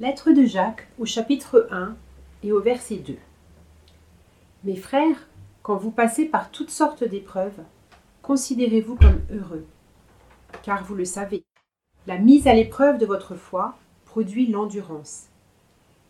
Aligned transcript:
Lettre 0.00 0.32
de 0.32 0.46
Jacques 0.46 0.88
au 0.98 1.04
chapitre 1.04 1.68
1 1.70 1.94
et 2.42 2.52
au 2.52 2.60
verset 2.62 2.96
2. 2.96 3.16
Mes 4.64 4.76
frères, 4.76 5.28
quand 5.62 5.76
vous 5.76 5.90
passez 5.90 6.24
par 6.24 6.50
toutes 6.50 6.70
sortes 6.70 7.04
d'épreuves, 7.04 7.60
considérez-vous 8.22 8.96
comme 8.96 9.20
heureux, 9.30 9.66
car 10.62 10.84
vous 10.84 10.94
le 10.94 11.04
savez, 11.04 11.44
la 12.06 12.16
mise 12.16 12.46
à 12.46 12.54
l'épreuve 12.54 12.96
de 12.96 13.04
votre 13.04 13.34
foi 13.34 13.76
produit 14.06 14.46
l'endurance. 14.46 15.26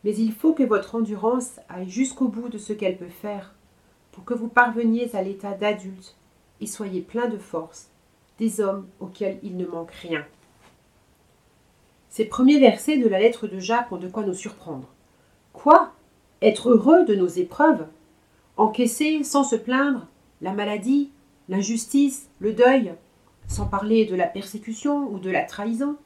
Mais 0.04 0.14
il 0.14 0.32
faut 0.32 0.52
que 0.52 0.62
votre 0.62 0.94
endurance 0.94 1.58
aille 1.68 1.90
jusqu'au 1.90 2.28
bout 2.28 2.48
de 2.48 2.58
ce 2.58 2.72
qu'elle 2.72 2.96
peut 2.96 3.08
faire, 3.08 3.56
pour 4.12 4.24
que 4.24 4.34
vous 4.34 4.46
parveniez 4.46 5.16
à 5.16 5.22
l'état 5.22 5.54
d'adulte 5.54 6.14
et 6.60 6.68
soyez 6.68 7.00
plein 7.00 7.26
de 7.26 7.38
force, 7.38 7.88
des 8.38 8.60
hommes 8.60 8.86
auxquels 9.00 9.40
il 9.42 9.56
ne 9.56 9.66
manque 9.66 9.90
rien. 9.90 10.24
Ces 12.10 12.24
premiers 12.24 12.58
versets 12.58 12.98
de 12.98 13.08
la 13.08 13.20
lettre 13.20 13.46
de 13.46 13.60
Jacques 13.60 13.92
ont 13.92 13.96
de 13.96 14.08
quoi 14.08 14.24
nous 14.24 14.34
surprendre. 14.34 14.88
Quoi? 15.52 15.92
Être 16.42 16.70
heureux 16.70 17.04
de 17.04 17.14
nos 17.14 17.28
épreuves? 17.28 17.86
Encaisser 18.56 19.22
sans 19.22 19.44
se 19.44 19.54
plaindre 19.54 20.08
la 20.42 20.52
maladie, 20.52 21.12
l'injustice, 21.48 22.28
le 22.40 22.52
deuil, 22.52 22.94
sans 23.46 23.66
parler 23.66 24.06
de 24.06 24.16
la 24.16 24.26
persécution 24.26 25.08
ou 25.08 25.20
de 25.20 25.30
la 25.30 25.44
trahison? 25.44 25.96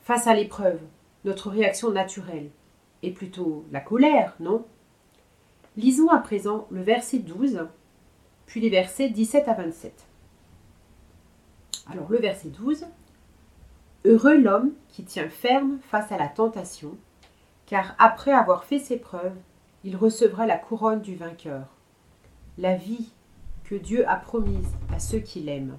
Face 0.00 0.26
à 0.26 0.34
l'épreuve, 0.34 0.80
notre 1.24 1.50
réaction 1.50 1.90
naturelle 1.90 2.50
est 3.02 3.10
plutôt 3.10 3.64
la 3.72 3.80
colère, 3.80 4.34
non? 4.40 4.64
Lisons 5.76 6.08
à 6.08 6.18
présent 6.18 6.66
le 6.70 6.82
verset 6.82 7.18
12, 7.18 7.66
puis 8.46 8.60
les 8.60 8.70
versets 8.70 9.10
17 9.10 9.48
à 9.48 9.54
27. 9.54 10.06
Alors 11.90 12.10
le 12.10 12.18
verset 12.18 12.48
12, 12.48 12.86
Heureux 14.04 14.36
l'homme 14.36 14.72
qui 14.88 15.04
tient 15.04 15.28
ferme 15.28 15.78
face 15.82 16.10
à 16.10 16.18
la 16.18 16.26
tentation, 16.26 16.96
car 17.66 17.94
après 18.00 18.32
avoir 18.32 18.64
fait 18.64 18.80
ses 18.80 18.98
preuves, 18.98 19.36
il 19.84 19.96
recevra 19.96 20.44
la 20.44 20.58
couronne 20.58 21.00
du 21.00 21.14
vainqueur, 21.14 21.68
la 22.58 22.74
vie 22.74 23.12
que 23.62 23.76
Dieu 23.76 24.08
a 24.08 24.16
promise 24.16 24.68
à 24.92 24.98
ceux 24.98 25.20
qui 25.20 25.40
l'aiment. 25.40 25.78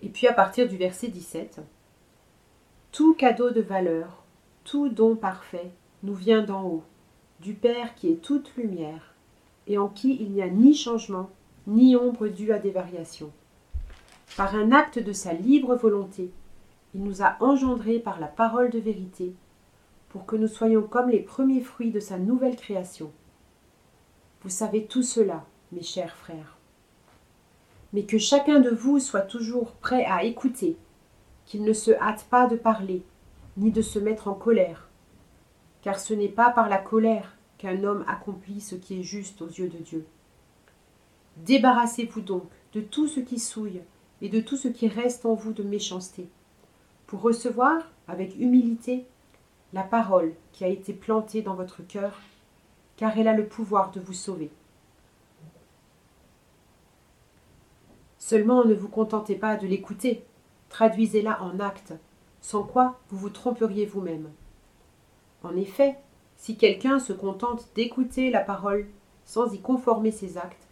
Et 0.00 0.08
puis 0.08 0.28
à 0.28 0.32
partir 0.32 0.68
du 0.68 0.76
verset 0.76 1.08
17, 1.08 1.60
Tout 2.92 3.14
cadeau 3.14 3.50
de 3.50 3.60
valeur, 3.60 4.22
tout 4.62 4.88
don 4.88 5.16
parfait 5.16 5.72
nous 6.04 6.14
vient 6.14 6.42
d'en 6.42 6.62
haut, 6.62 6.84
du 7.40 7.54
Père 7.54 7.96
qui 7.96 8.08
est 8.08 8.22
toute 8.22 8.54
lumière, 8.56 9.14
et 9.66 9.76
en 9.76 9.88
qui 9.88 10.16
il 10.20 10.30
n'y 10.30 10.42
a 10.42 10.48
ni 10.48 10.74
changement, 10.74 11.30
ni 11.66 11.96
ombre 11.96 12.28
due 12.28 12.52
à 12.52 12.60
des 12.60 12.70
variations. 12.70 13.32
Par 14.36 14.54
un 14.54 14.70
acte 14.70 15.00
de 15.00 15.12
sa 15.12 15.32
libre 15.32 15.74
volonté, 15.74 16.30
il 16.94 17.02
nous 17.02 17.22
a 17.22 17.36
engendrés 17.40 17.98
par 17.98 18.18
la 18.18 18.26
parole 18.26 18.70
de 18.70 18.78
vérité, 18.78 19.34
pour 20.08 20.26
que 20.26 20.36
nous 20.36 20.48
soyons 20.48 20.82
comme 20.82 21.08
les 21.08 21.20
premiers 21.20 21.60
fruits 21.60 21.92
de 21.92 22.00
sa 22.00 22.18
nouvelle 22.18 22.56
création. 22.56 23.12
Vous 24.42 24.48
savez 24.48 24.86
tout 24.86 25.02
cela, 25.02 25.44
mes 25.72 25.82
chers 25.82 26.16
frères. 26.16 26.56
Mais 27.92 28.04
que 28.04 28.18
chacun 28.18 28.60
de 28.60 28.70
vous 28.70 28.98
soit 28.98 29.20
toujours 29.20 29.72
prêt 29.72 30.04
à 30.04 30.24
écouter, 30.24 30.76
qu'il 31.46 31.62
ne 31.64 31.72
se 31.72 31.92
hâte 31.92 32.26
pas 32.30 32.46
de 32.46 32.56
parler, 32.56 33.04
ni 33.56 33.70
de 33.70 33.82
se 33.82 33.98
mettre 33.98 34.28
en 34.28 34.34
colère, 34.34 34.88
car 35.82 35.98
ce 35.98 36.14
n'est 36.14 36.28
pas 36.28 36.50
par 36.50 36.68
la 36.68 36.78
colère 36.78 37.36
qu'un 37.58 37.84
homme 37.84 38.04
accomplit 38.08 38.60
ce 38.60 38.74
qui 38.74 39.00
est 39.00 39.02
juste 39.02 39.42
aux 39.42 39.48
yeux 39.48 39.68
de 39.68 39.78
Dieu. 39.78 40.06
Débarrassez-vous 41.36 42.20
donc 42.20 42.44
de 42.72 42.80
tout 42.80 43.06
ce 43.06 43.20
qui 43.20 43.38
souille 43.38 43.82
et 44.22 44.28
de 44.28 44.40
tout 44.40 44.56
ce 44.56 44.68
qui 44.68 44.88
reste 44.88 45.26
en 45.26 45.34
vous 45.34 45.52
de 45.52 45.62
méchanceté 45.62 46.28
pour 47.10 47.22
recevoir 47.22 47.82
avec 48.06 48.38
humilité 48.38 49.04
la 49.72 49.82
parole 49.82 50.32
qui 50.52 50.62
a 50.62 50.68
été 50.68 50.92
plantée 50.92 51.42
dans 51.42 51.54
votre 51.54 51.82
cœur, 51.82 52.20
car 52.96 53.18
elle 53.18 53.26
a 53.26 53.34
le 53.34 53.48
pouvoir 53.48 53.90
de 53.90 53.98
vous 53.98 54.12
sauver. 54.12 54.52
Seulement 58.20 58.64
ne 58.64 58.74
vous 58.74 58.88
contentez 58.88 59.34
pas 59.34 59.56
de 59.56 59.66
l'écouter, 59.66 60.24
traduisez-la 60.68 61.42
en 61.42 61.58
actes, 61.58 61.94
sans 62.40 62.62
quoi 62.62 63.00
vous 63.08 63.18
vous 63.18 63.30
tromperiez 63.30 63.86
vous-même. 63.86 64.30
En 65.42 65.56
effet, 65.56 65.96
si 66.36 66.56
quelqu'un 66.56 67.00
se 67.00 67.12
contente 67.12 67.70
d'écouter 67.74 68.30
la 68.30 68.40
parole 68.40 68.86
sans 69.24 69.52
y 69.52 69.60
conformer 69.60 70.12
ses 70.12 70.38
actes, 70.38 70.68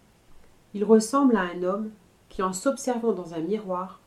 il 0.72 0.84
ressemble 0.84 1.36
à 1.36 1.42
un 1.42 1.64
homme 1.64 1.90
qui, 2.28 2.44
en 2.44 2.52
s'observant 2.52 3.12
dans 3.12 3.34
un 3.34 3.40
miroir, 3.40 4.00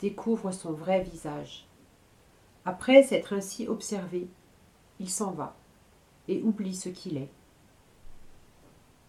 découvre 0.00 0.50
son 0.50 0.72
vrai 0.72 1.00
visage. 1.04 1.65
Après 2.68 3.04
s'être 3.04 3.32
ainsi 3.32 3.68
observé, 3.68 4.26
il 4.98 5.08
s'en 5.08 5.30
va 5.30 5.54
et 6.26 6.42
oublie 6.42 6.74
ce 6.74 6.88
qu'il 6.88 7.16
est. 7.16 7.30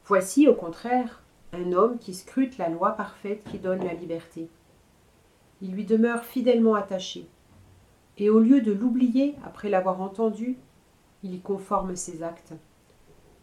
Voici, 0.05 0.47
au 0.47 0.53
contraire, 0.53 1.23
un 1.53 1.71
homme 1.73 1.97
qui 1.97 2.13
scrute 2.13 2.59
la 2.59 2.69
loi 2.69 2.91
parfaite 2.91 3.43
qui 3.49 3.57
donne 3.57 3.83
la 3.83 3.95
liberté. 3.95 4.47
Il 5.63 5.71
lui 5.71 5.85
demeure 5.85 6.23
fidèlement 6.23 6.75
attaché, 6.75 7.27
et 8.19 8.29
au 8.29 8.39
lieu 8.39 8.61
de 8.61 8.71
l'oublier 8.71 9.35
après 9.43 9.69
l'avoir 9.69 10.01
entendu, 10.01 10.57
il 11.23 11.33
y 11.33 11.39
conforme 11.39 11.95
ses 11.95 12.21
actes. 12.21 12.53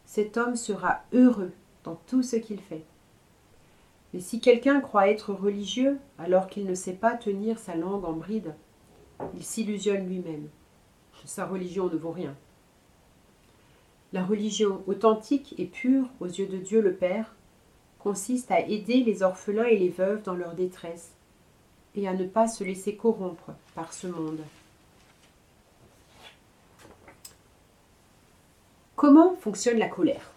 Cet 0.04 0.36
homme 0.36 0.54
sera 0.54 1.00
heureux 1.12 1.52
dans 1.82 1.96
tout 2.06 2.22
ce 2.22 2.36
qu'il 2.36 2.60
fait. 2.60 2.84
Mais 4.12 4.20
si 4.20 4.40
quelqu'un 4.40 4.80
croit 4.80 5.08
être 5.08 5.32
religieux 5.34 5.98
alors 6.18 6.46
qu'il 6.46 6.66
ne 6.66 6.74
sait 6.74 6.92
pas 6.92 7.16
tenir 7.16 7.58
sa 7.58 7.74
langue 7.74 8.04
en 8.04 8.12
bride, 8.12 8.54
il 9.34 9.44
s'illusionne 9.44 10.06
lui-même. 10.08 10.48
Sa 11.24 11.46
religion 11.46 11.88
ne 11.88 11.96
vaut 11.96 12.10
rien. 12.10 12.34
La 14.12 14.24
religion 14.24 14.82
authentique 14.86 15.54
et 15.58 15.64
pure 15.64 16.06
aux 16.20 16.26
yeux 16.26 16.46
de 16.46 16.58
Dieu 16.58 16.80
le 16.80 16.94
Père 16.94 17.34
consiste 17.98 18.50
à 18.50 18.60
aider 18.60 19.02
les 19.02 19.22
orphelins 19.22 19.64
et 19.64 19.78
les 19.78 19.88
veuves 19.88 20.22
dans 20.22 20.34
leur 20.34 20.54
détresse 20.54 21.12
et 21.96 22.06
à 22.06 22.12
ne 22.12 22.26
pas 22.26 22.46
se 22.46 22.62
laisser 22.62 22.96
corrompre 22.96 23.52
par 23.74 23.92
ce 23.92 24.06
monde. 24.06 24.40
Comment 28.96 29.34
fonctionne 29.36 29.78
la 29.78 29.88
colère? 29.88 30.30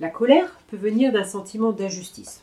La 0.00 0.08
colère 0.08 0.58
peut 0.68 0.76
venir 0.76 1.12
d'un 1.12 1.24
sentiment 1.24 1.72
d'injustice. 1.72 2.42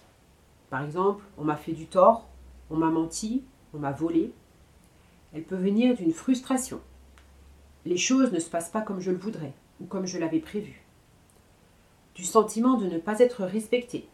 Par 0.70 0.84
exemple, 0.84 1.24
on 1.38 1.44
m'a 1.44 1.56
fait 1.56 1.72
du 1.72 1.86
tort, 1.86 2.28
on 2.70 2.76
m'a 2.76 2.90
menti, 2.90 3.44
on 3.74 3.80
m'a 3.80 3.92
volé, 3.92 4.32
elle 5.36 5.44
peut 5.44 5.58
venir 5.58 5.98
d'une 5.98 6.14
frustration. 6.14 6.80
Les 7.86 7.98
choses 7.98 8.32
ne 8.32 8.40
se 8.40 8.50
passent 8.50 8.70
pas 8.70 8.80
comme 8.80 9.02
je 9.02 9.12
le 9.12 9.18
voudrais 9.18 9.52
ou 9.82 9.86
comme 9.86 10.06
je 10.06 10.18
l'avais 10.18 10.40
prévu. 10.40 10.82
Du 12.16 12.24
sentiment 12.24 12.78
de 12.78 12.86
ne 12.86 12.98
pas 12.98 13.20
être 13.20 13.44
respecté. 13.44 14.08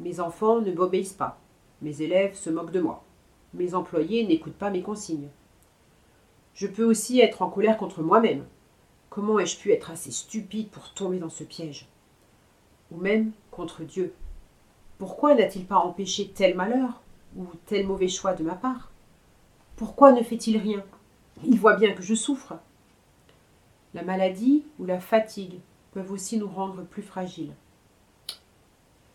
Mes 0.00 0.20
enfants 0.20 0.62
ne 0.62 0.72
m'obéissent 0.72 1.12
pas. 1.12 1.38
Mes 1.82 2.00
élèves 2.00 2.34
se 2.34 2.48
moquent 2.48 2.72
de 2.72 2.80
moi. 2.80 3.04
Mes 3.52 3.74
employés 3.74 4.26
n'écoutent 4.26 4.54
pas 4.54 4.70
mes 4.70 4.80
consignes. 4.80 5.28
Je 6.54 6.66
peux 6.66 6.84
aussi 6.84 7.20
être 7.20 7.42
en 7.42 7.50
colère 7.50 7.76
contre 7.76 8.02
moi-même. 8.02 8.46
Comment 9.10 9.38
ai-je 9.38 9.58
pu 9.58 9.70
être 9.70 9.90
assez 9.90 10.12
stupide 10.12 10.70
pour 10.70 10.94
tomber 10.94 11.18
dans 11.18 11.28
ce 11.28 11.44
piège? 11.44 11.90
Ou 12.90 12.96
même 12.96 13.32
contre 13.50 13.82
Dieu. 13.82 14.14
Pourquoi 14.96 15.34
n'a-t-il 15.34 15.66
pas 15.66 15.76
empêché 15.76 16.32
tel 16.34 16.54
malheur 16.54 17.02
ou 17.36 17.44
tel 17.66 17.86
mauvais 17.86 18.08
choix 18.08 18.32
de 18.32 18.44
ma 18.44 18.54
part? 18.54 18.93
Pourquoi 19.76 20.12
ne 20.12 20.22
fait-il 20.22 20.56
rien? 20.58 20.84
Il 21.44 21.58
voit 21.58 21.76
bien 21.76 21.92
que 21.94 22.02
je 22.02 22.14
souffre. 22.14 22.54
La 23.92 24.02
maladie 24.02 24.64
ou 24.78 24.84
la 24.84 25.00
fatigue 25.00 25.58
peuvent 25.92 26.12
aussi 26.12 26.38
nous 26.38 26.48
rendre 26.48 26.82
plus 26.84 27.02
fragiles. 27.02 27.54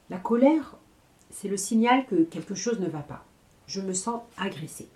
La 0.09 0.17
colère, 0.17 0.75
c'est 1.29 1.47
le 1.47 1.57
signal 1.57 2.05
que 2.07 2.23
quelque 2.23 2.55
chose 2.55 2.79
ne 2.79 2.89
va 2.89 2.99
pas. 2.99 3.25
Je 3.67 3.81
me 3.81 3.93
sens 3.93 4.21
agressée. 4.37 4.89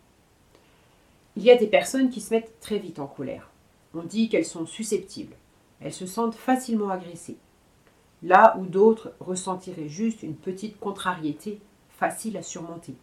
Il 1.35 1.43
y 1.43 1.51
a 1.51 1.55
des 1.55 1.67
personnes 1.67 2.09
qui 2.09 2.21
se 2.21 2.33
mettent 2.33 2.59
très 2.59 2.79
vite 2.79 2.99
en 2.99 3.07
colère. 3.07 3.49
On 3.93 4.03
dit 4.03 4.29
qu'elles 4.29 4.45
sont 4.45 4.65
susceptibles. 4.65 5.35
Elles 5.79 5.93
se 5.93 6.05
sentent 6.05 6.35
facilement 6.35 6.89
agressées. 6.89 7.37
Là 8.21 8.57
où 8.59 8.65
d'autres 8.65 9.13
ressentiraient 9.19 9.89
juste 9.89 10.23
une 10.23 10.35
petite 10.35 10.79
contrariété 10.79 11.59
facile 11.89 12.37
à 12.37 12.43
surmonter. 12.43 12.95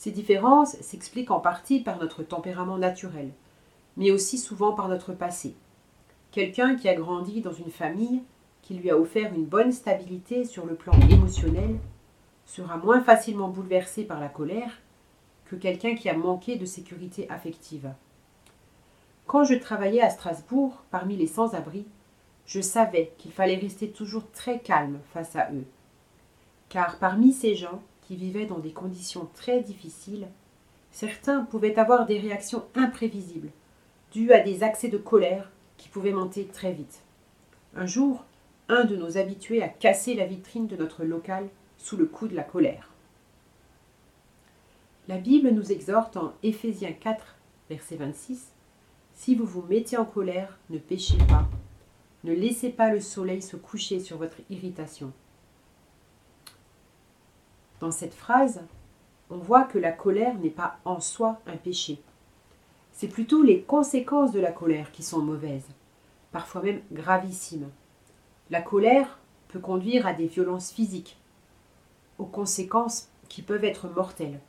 Ces 0.00 0.12
différences 0.12 0.80
s'expliquent 0.80 1.30
en 1.30 1.40
partie 1.40 1.80
par 1.80 1.98
notre 1.98 2.22
tempérament 2.22 2.78
naturel, 2.78 3.32
mais 3.98 4.10
aussi 4.10 4.38
souvent 4.38 4.72
par 4.72 4.88
notre 4.88 5.12
passé. 5.12 5.54
Quelqu'un 6.30 6.74
qui 6.74 6.88
a 6.88 6.94
grandi 6.94 7.42
dans 7.42 7.52
une 7.52 7.70
famille 7.70 8.22
qui 8.62 8.72
lui 8.72 8.90
a 8.90 8.96
offert 8.96 9.34
une 9.34 9.44
bonne 9.44 9.72
stabilité 9.72 10.46
sur 10.46 10.64
le 10.64 10.74
plan 10.74 10.94
émotionnel 11.10 11.76
sera 12.46 12.78
moins 12.78 13.02
facilement 13.02 13.48
bouleversé 13.48 14.04
par 14.04 14.20
la 14.20 14.30
colère 14.30 14.80
que 15.44 15.54
quelqu'un 15.54 15.94
qui 15.94 16.08
a 16.08 16.16
manqué 16.16 16.56
de 16.56 16.64
sécurité 16.64 17.28
affective. 17.28 17.92
Quand 19.26 19.44
je 19.44 19.52
travaillais 19.52 20.00
à 20.00 20.08
Strasbourg 20.08 20.82
parmi 20.90 21.14
les 21.14 21.26
sans-abri, 21.26 21.84
je 22.46 22.62
savais 22.62 23.12
qu'il 23.18 23.32
fallait 23.32 23.58
rester 23.58 23.90
toujours 23.90 24.30
très 24.30 24.60
calme 24.60 25.00
face 25.12 25.36
à 25.36 25.52
eux. 25.52 25.66
Car 26.70 26.98
parmi 26.98 27.34
ces 27.34 27.54
gens, 27.54 27.82
vivaient 28.16 28.46
dans 28.46 28.58
des 28.58 28.72
conditions 28.72 29.28
très 29.34 29.62
difficiles, 29.62 30.28
certains 30.90 31.44
pouvaient 31.44 31.78
avoir 31.78 32.06
des 32.06 32.18
réactions 32.18 32.64
imprévisibles, 32.74 33.50
dues 34.12 34.32
à 34.32 34.40
des 34.40 34.62
accès 34.62 34.88
de 34.88 34.98
colère 34.98 35.50
qui 35.76 35.88
pouvaient 35.88 36.12
monter 36.12 36.46
très 36.46 36.72
vite. 36.72 37.00
Un 37.74 37.86
jour, 37.86 38.24
un 38.68 38.84
de 38.84 38.96
nos 38.96 39.16
habitués 39.16 39.62
a 39.62 39.68
cassé 39.68 40.14
la 40.14 40.26
vitrine 40.26 40.66
de 40.66 40.76
notre 40.76 41.04
local 41.04 41.48
sous 41.78 41.96
le 41.96 42.06
coup 42.06 42.28
de 42.28 42.36
la 42.36 42.42
colère. 42.42 42.90
La 45.08 45.18
Bible 45.18 45.50
nous 45.50 45.72
exhorte 45.72 46.16
en 46.16 46.34
Éphésiens 46.42 46.92
4, 46.92 47.36
verset 47.68 47.96
26 47.96 48.52
Si 49.14 49.34
vous 49.34 49.46
vous 49.46 49.62
mettez 49.62 49.96
en 49.96 50.04
colère, 50.04 50.58
ne 50.70 50.78
péchez 50.78 51.18
pas. 51.28 51.48
Ne 52.22 52.32
laissez 52.32 52.68
pas 52.68 52.92
le 52.92 53.00
soleil 53.00 53.42
se 53.42 53.56
coucher 53.56 53.98
sur 53.98 54.18
votre 54.18 54.36
irritation. 54.50 55.12
Dans 57.80 57.90
cette 57.90 58.14
phrase, 58.14 58.60
on 59.30 59.38
voit 59.38 59.64
que 59.64 59.78
la 59.78 59.92
colère 59.92 60.34
n'est 60.38 60.50
pas 60.50 60.78
en 60.84 61.00
soi 61.00 61.40
un 61.46 61.56
péché. 61.56 62.00
C'est 62.92 63.08
plutôt 63.08 63.42
les 63.42 63.62
conséquences 63.62 64.32
de 64.32 64.40
la 64.40 64.52
colère 64.52 64.92
qui 64.92 65.02
sont 65.02 65.22
mauvaises, 65.22 65.68
parfois 66.32 66.62
même 66.62 66.82
gravissimes. 66.92 67.70
La 68.50 68.60
colère 68.60 69.18
peut 69.48 69.60
conduire 69.60 70.06
à 70.06 70.12
des 70.12 70.26
violences 70.26 70.70
physiques, 70.70 71.16
aux 72.18 72.26
conséquences 72.26 73.08
qui 73.28 73.40
peuvent 73.40 73.64
être 73.64 73.88
mortelles. 73.88 74.40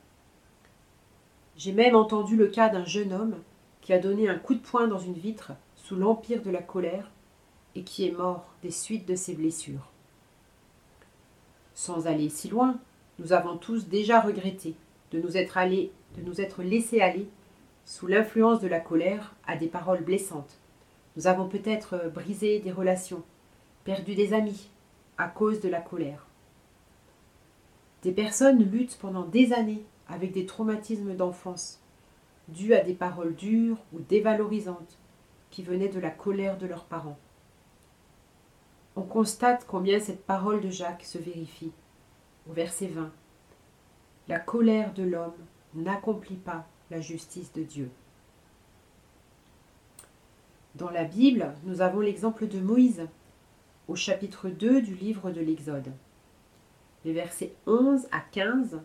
J'ai 1.56 1.72
même 1.72 1.96
entendu 1.96 2.36
le 2.36 2.48
cas 2.48 2.68
d'un 2.68 2.84
jeune 2.84 3.12
homme 3.12 3.36
qui 3.80 3.92
a 3.92 3.98
donné 3.98 4.28
un 4.28 4.38
coup 4.38 4.54
de 4.54 4.60
poing 4.60 4.88
dans 4.88 4.98
une 4.98 5.14
vitre 5.14 5.52
sous 5.76 5.96
l'empire 5.96 6.42
de 6.42 6.50
la 6.50 6.62
colère 6.62 7.10
et 7.74 7.82
qui 7.82 8.06
est 8.06 8.12
mort 8.12 8.52
des 8.62 8.70
suites 8.70 9.06
de 9.06 9.14
ses 9.14 9.34
blessures. 9.34 9.88
Sans 11.74 12.06
aller 12.06 12.28
si 12.28 12.48
loin, 12.48 12.78
nous 13.22 13.32
avons 13.32 13.56
tous 13.56 13.86
déjà 13.86 14.20
regretté 14.20 14.74
de 15.12 15.20
nous 15.20 15.36
être 15.36 15.56
allés, 15.56 15.92
de 16.16 16.22
nous 16.22 16.40
être 16.40 16.64
laissés 16.64 17.00
aller 17.00 17.28
sous 17.84 18.08
l'influence 18.08 18.60
de 18.60 18.66
la 18.66 18.80
colère 18.80 19.36
à 19.46 19.56
des 19.56 19.68
paroles 19.68 20.02
blessantes. 20.02 20.58
Nous 21.16 21.28
avons 21.28 21.48
peut-être 21.48 22.10
brisé 22.12 22.58
des 22.58 22.72
relations, 22.72 23.22
perdu 23.84 24.16
des 24.16 24.32
amis 24.32 24.70
à 25.18 25.28
cause 25.28 25.60
de 25.60 25.68
la 25.68 25.80
colère. 25.80 26.26
Des 28.02 28.10
personnes 28.10 28.68
luttent 28.70 28.98
pendant 29.00 29.24
des 29.24 29.52
années 29.52 29.84
avec 30.08 30.32
des 30.32 30.46
traumatismes 30.46 31.14
d'enfance, 31.14 31.80
dus 32.48 32.74
à 32.74 32.80
des 32.80 32.94
paroles 32.94 33.36
dures 33.36 33.78
ou 33.92 34.00
dévalorisantes 34.00 34.98
qui 35.52 35.62
venaient 35.62 35.88
de 35.88 36.00
la 36.00 36.10
colère 36.10 36.58
de 36.58 36.66
leurs 36.66 36.84
parents. 36.84 37.18
On 38.96 39.02
constate 39.02 39.64
combien 39.68 40.00
cette 40.00 40.26
parole 40.26 40.60
de 40.60 40.70
Jacques 40.70 41.04
se 41.04 41.18
vérifie. 41.18 41.70
Au 42.50 42.52
verset 42.52 42.88
20, 42.88 43.12
La 44.28 44.40
colère 44.40 44.92
de 44.94 45.04
l'homme 45.04 45.32
n'accomplit 45.74 46.36
pas 46.36 46.66
la 46.90 47.00
justice 47.00 47.52
de 47.52 47.62
Dieu. 47.62 47.88
Dans 50.74 50.90
la 50.90 51.04
Bible, 51.04 51.54
nous 51.64 51.82
avons 51.82 52.00
l'exemple 52.00 52.48
de 52.48 52.58
Moïse 52.58 53.06
au 53.86 53.94
chapitre 53.94 54.48
2 54.48 54.82
du 54.82 54.94
livre 54.94 55.30
de 55.30 55.40
l'Exode. 55.40 55.92
Les 57.04 57.12
versets 57.12 57.52
11 57.66 58.08
à 58.10 58.20
15 58.20 58.80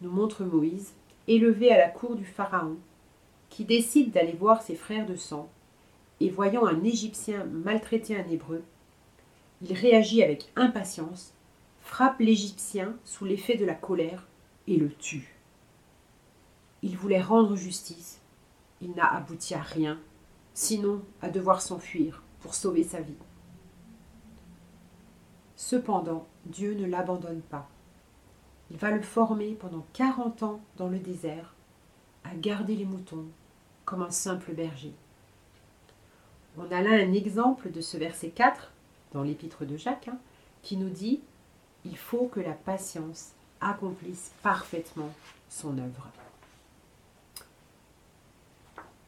nous 0.00 0.10
montre 0.10 0.44
Moïse, 0.44 0.94
élevé 1.26 1.72
à 1.72 1.78
la 1.78 1.88
cour 1.88 2.14
du 2.14 2.24
Pharaon, 2.24 2.76
qui 3.48 3.64
décide 3.64 4.12
d'aller 4.12 4.32
voir 4.32 4.62
ses 4.62 4.76
frères 4.76 5.06
de 5.06 5.16
sang, 5.16 5.48
et 6.20 6.30
voyant 6.30 6.66
un 6.66 6.84
Égyptien 6.84 7.44
maltraiter 7.44 8.16
un 8.16 8.28
Hébreu, 8.28 8.62
il 9.60 9.72
réagit 9.72 10.22
avec 10.22 10.50
impatience, 10.54 11.34
frappe 11.92 12.20
l'Égyptien 12.20 12.96
sous 13.04 13.26
l'effet 13.26 13.58
de 13.58 13.66
la 13.66 13.74
colère 13.74 14.26
et 14.66 14.78
le 14.78 14.90
tue. 14.90 15.36
Il 16.80 16.96
voulait 16.96 17.20
rendre 17.20 17.54
justice, 17.54 18.22
il 18.80 18.92
n'a 18.92 19.12
abouti 19.12 19.54
à 19.54 19.60
rien, 19.60 20.00
sinon 20.54 21.02
à 21.20 21.28
devoir 21.28 21.60
s'enfuir 21.60 22.22
pour 22.40 22.54
sauver 22.54 22.82
sa 22.82 23.02
vie. 23.02 23.18
Cependant, 25.54 26.26
Dieu 26.46 26.72
ne 26.72 26.86
l'abandonne 26.86 27.42
pas. 27.42 27.68
Il 28.70 28.78
va 28.78 28.90
le 28.90 29.02
former 29.02 29.52
pendant 29.52 29.84
quarante 29.92 30.42
ans 30.42 30.62
dans 30.78 30.88
le 30.88 30.98
désert, 30.98 31.54
à 32.24 32.34
garder 32.34 32.74
les 32.74 32.86
moutons 32.86 33.26
comme 33.84 34.00
un 34.00 34.10
simple 34.10 34.54
berger. 34.54 34.94
On 36.56 36.72
a 36.72 36.80
là 36.80 36.92
un 36.92 37.12
exemple 37.12 37.70
de 37.70 37.82
ce 37.82 37.98
verset 37.98 38.30
4 38.30 38.72
dans 39.12 39.22
l'épître 39.22 39.66
de 39.66 39.76
Jacques 39.76 40.08
hein, 40.08 40.18
qui 40.62 40.78
nous 40.78 40.88
dit 40.88 41.20
Il 41.84 41.96
faut 41.96 42.26
que 42.26 42.40
la 42.40 42.52
patience 42.52 43.32
accomplisse 43.60 44.32
parfaitement 44.42 45.12
son 45.48 45.78
œuvre. 45.78 46.08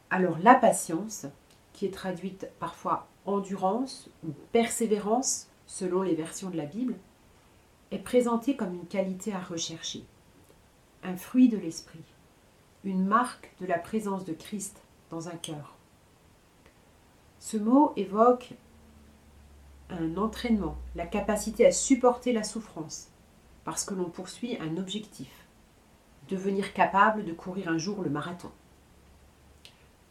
Alors 0.09 0.37
la 0.39 0.55
patience, 0.55 1.25
qui 1.73 1.85
est 1.85 1.93
traduite 1.93 2.49
parfois 2.59 3.07
endurance 3.25 4.09
ou 4.25 4.31
persévérance 4.51 5.47
selon 5.67 6.01
les 6.01 6.15
versions 6.15 6.49
de 6.49 6.57
la 6.57 6.65
Bible, 6.65 6.95
est 7.91 7.99
présenté 7.99 8.55
comme 8.55 8.73
une 8.73 8.87
qualité 8.87 9.33
à 9.33 9.39
rechercher, 9.39 10.03
un 11.03 11.17
fruit 11.17 11.49
de 11.49 11.57
l'esprit, 11.57 12.03
une 12.83 13.05
marque 13.05 13.51
de 13.59 13.65
la 13.65 13.79
présence 13.79 14.25
de 14.25 14.33
Christ 14.33 14.81
dans 15.09 15.27
un 15.27 15.35
cœur. 15.35 15.75
Ce 17.39 17.57
mot 17.57 17.93
évoque 17.95 18.53
un 19.89 20.17
entraînement, 20.17 20.77
la 20.95 21.05
capacité 21.05 21.65
à 21.65 21.71
supporter 21.71 22.33
la 22.33 22.43
souffrance, 22.43 23.09
parce 23.63 23.83
que 23.83 23.93
l'on 23.93 24.09
poursuit 24.09 24.57
un 24.59 24.77
objectif, 24.77 25.45
devenir 26.29 26.73
capable 26.73 27.25
de 27.25 27.33
courir 27.33 27.69
un 27.69 27.77
jour 27.77 28.01
le 28.01 28.09
marathon. 28.09 28.51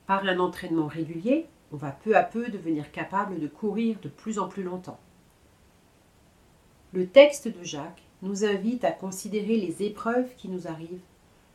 Par 0.06 0.24
un 0.24 0.38
entraînement 0.38 0.86
régulier, 0.86 1.46
on 1.72 1.76
va 1.76 1.90
peu 1.90 2.16
à 2.16 2.22
peu 2.22 2.48
devenir 2.48 2.92
capable 2.92 3.40
de 3.40 3.48
courir 3.48 3.98
de 4.02 4.08
plus 4.08 4.38
en 4.38 4.48
plus 4.48 4.62
longtemps. 4.62 5.00
Le 6.92 7.06
texte 7.06 7.48
de 7.48 7.64
Jacques 7.64 8.02
nous 8.22 8.44
invite 8.44 8.84
à 8.84 8.92
considérer 8.92 9.56
les 9.56 9.82
épreuves 9.82 10.34
qui 10.36 10.48
nous 10.48 10.68
arrivent 10.68 11.00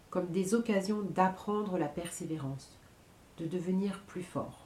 comme 0.09 0.27
des 0.27 0.55
occasions 0.55 1.01
d'apprendre 1.01 1.77
la 1.77 1.87
persévérance, 1.87 2.77
de 3.37 3.45
devenir 3.45 3.99
plus 4.07 4.23
fort. 4.23 4.65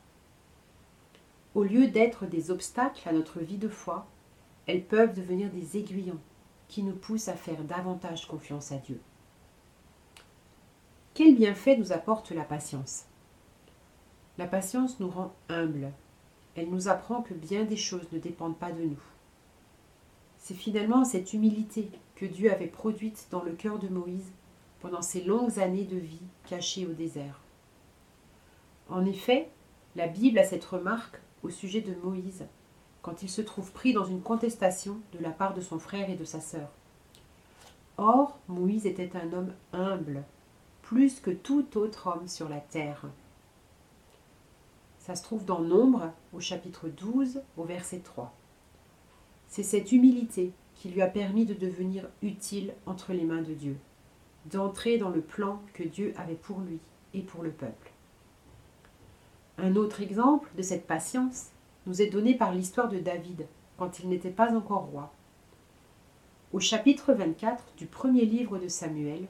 Au 1.55 1.63
lieu 1.63 1.87
d'être 1.87 2.25
des 2.25 2.49
obstacles 2.49 3.07
à 3.07 3.13
notre 3.13 3.39
vie 3.39 3.57
de 3.57 3.69
foi, 3.69 4.07
elles 4.65 4.83
peuvent 4.83 5.13
devenir 5.13 5.51
des 5.51 5.77
aiguillons 5.77 6.19
qui 6.67 6.81
nous 6.81 6.95
poussent 6.95 7.27
à 7.27 7.35
faire 7.35 7.63
davantage 7.63 8.27
confiance 8.27 8.71
à 8.71 8.77
Dieu. 8.77 8.99
Quel 11.13 11.35
bienfait 11.35 11.77
nous 11.77 11.91
apporte 11.91 12.31
la 12.31 12.43
patience? 12.43 13.05
La 14.39 14.47
patience 14.47 14.99
nous 14.99 15.09
rend 15.09 15.31
humbles. 15.47 15.91
Elle 16.55 16.71
nous 16.71 16.87
apprend 16.87 17.21
que 17.21 17.35
bien 17.35 17.65
des 17.65 17.77
choses 17.77 18.11
ne 18.11 18.17
dépendent 18.17 18.57
pas 18.57 18.71
de 18.71 18.83
nous. 18.83 19.03
C'est 20.39 20.55
finalement 20.55 21.05
cette 21.05 21.33
humilité 21.33 21.91
que 22.15 22.25
Dieu 22.25 22.51
avait 22.51 22.67
produite 22.67 23.27
dans 23.29 23.43
le 23.43 23.53
cœur 23.53 23.77
de 23.77 23.89
Moïse 23.89 24.31
pendant 24.79 25.03
ces 25.03 25.23
longues 25.23 25.59
années 25.59 25.85
de 25.85 25.97
vie 25.97 26.21
cachées 26.47 26.87
au 26.87 26.93
désert. 26.93 27.39
En 28.89 29.05
effet, 29.05 29.49
la 29.95 30.07
Bible 30.07 30.39
a 30.39 30.43
cette 30.43 30.65
remarque 30.65 31.21
au 31.43 31.49
sujet 31.49 31.81
de 31.81 31.93
Moïse 32.03 32.45
quand 33.03 33.21
il 33.21 33.29
se 33.29 33.41
trouve 33.41 33.71
pris 33.73 33.93
dans 33.93 34.05
une 34.05 34.21
contestation 34.21 34.97
de 35.11 35.19
la 35.19 35.29
part 35.29 35.53
de 35.53 35.61
son 35.61 35.77
frère 35.77 36.09
et 36.09 36.15
de 36.15 36.23
sa 36.23 36.39
sœur. 36.39 36.69
Or, 37.97 38.39
Moïse 38.47 38.85
était 38.87 39.11
un 39.15 39.33
homme 39.33 39.53
humble, 39.73 40.23
plus 40.81 41.19
que 41.19 41.29
tout 41.29 41.77
autre 41.77 42.07
homme 42.07 42.27
sur 42.27 42.49
la 42.49 42.59
terre. 42.59 43.05
Ça 44.99 45.15
se 45.15 45.23
trouve 45.23 45.43
dans 45.43 45.59
Nombre, 45.59 46.11
au 46.31 46.39
chapitre 46.39 46.87
12, 46.87 47.41
au 47.57 47.63
verset 47.65 47.99
3. 47.99 48.33
C'est 49.49 49.63
cette 49.63 49.91
humilité 49.91 50.53
qui 50.73 50.89
lui 50.89 51.01
a 51.01 51.07
permis 51.07 51.45
de 51.45 51.53
devenir 51.53 52.07
utile 52.21 52.73
entre 52.85 53.11
les 53.11 53.25
mains 53.25 53.41
de 53.41 53.53
Dieu, 53.53 53.77
d'entrer 54.45 54.97
dans 54.97 55.09
le 55.09 55.21
plan 55.21 55.61
que 55.73 55.83
Dieu 55.83 56.13
avait 56.17 56.35
pour 56.35 56.61
lui 56.61 56.79
et 57.13 57.21
pour 57.21 57.43
le 57.43 57.51
peuple. 57.51 57.91
Un 59.57 59.75
autre 59.75 60.01
exemple 60.01 60.49
de 60.57 60.61
cette 60.61 60.87
patience 60.87 61.51
nous 61.85 62.01
est 62.01 62.09
donné 62.09 62.35
par 62.35 62.53
l'histoire 62.53 62.89
de 62.89 62.99
David 62.99 63.45
quand 63.77 63.99
il 63.99 64.09
n'était 64.09 64.29
pas 64.29 64.55
encore 64.55 64.85
roi. 64.85 65.11
Au 66.53 66.59
chapitre 66.59 67.13
24 67.13 67.63
du 67.77 67.85
premier 67.85 68.25
livre 68.25 68.57
de 68.57 68.67
Samuel, 68.67 69.27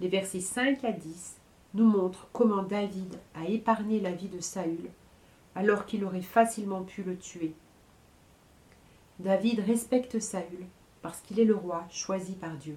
les 0.00 0.08
versets 0.08 0.40
5 0.40 0.84
à 0.84 0.92
10 0.92 1.36
nous 1.74 1.84
montrent 1.84 2.28
comment 2.32 2.62
David 2.62 3.18
a 3.34 3.46
épargné 3.46 4.00
la 4.00 4.12
vie 4.12 4.28
de 4.28 4.40
Saül 4.40 4.90
alors 5.54 5.86
qu'il 5.86 6.04
aurait 6.04 6.20
facilement 6.20 6.82
pu 6.82 7.02
le 7.02 7.16
tuer 7.16 7.54
David 9.20 9.60
respecte 9.60 10.18
Saül 10.18 10.66
parce 11.00 11.20
qu'il 11.20 11.38
est 11.38 11.44
le 11.44 11.54
roi 11.54 11.86
choisi 11.90 12.32
par 12.32 12.56
Dieu. 12.56 12.76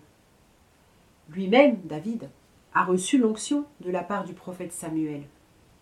Lui-même, 1.30 1.80
David, 1.86 2.30
a 2.74 2.84
reçu 2.84 3.18
l'onction 3.18 3.66
de 3.82 3.90
la 3.90 4.04
part 4.04 4.24
du 4.24 4.34
prophète 4.34 4.72
Samuel. 4.72 5.24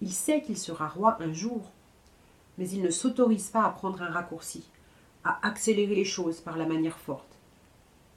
Il 0.01 0.11
sait 0.11 0.41
qu'il 0.41 0.57
sera 0.57 0.87
roi 0.87 1.17
un 1.21 1.33
jour, 1.33 1.71
mais 2.57 2.69
il 2.69 2.81
ne 2.81 2.89
s'autorise 2.89 3.49
pas 3.49 3.63
à 3.63 3.69
prendre 3.69 4.01
un 4.01 4.09
raccourci, 4.09 4.69
à 5.23 5.45
accélérer 5.45 5.95
les 5.95 6.05
choses 6.05 6.41
par 6.41 6.57
la 6.57 6.65
manière 6.65 6.99
forte. 6.99 7.37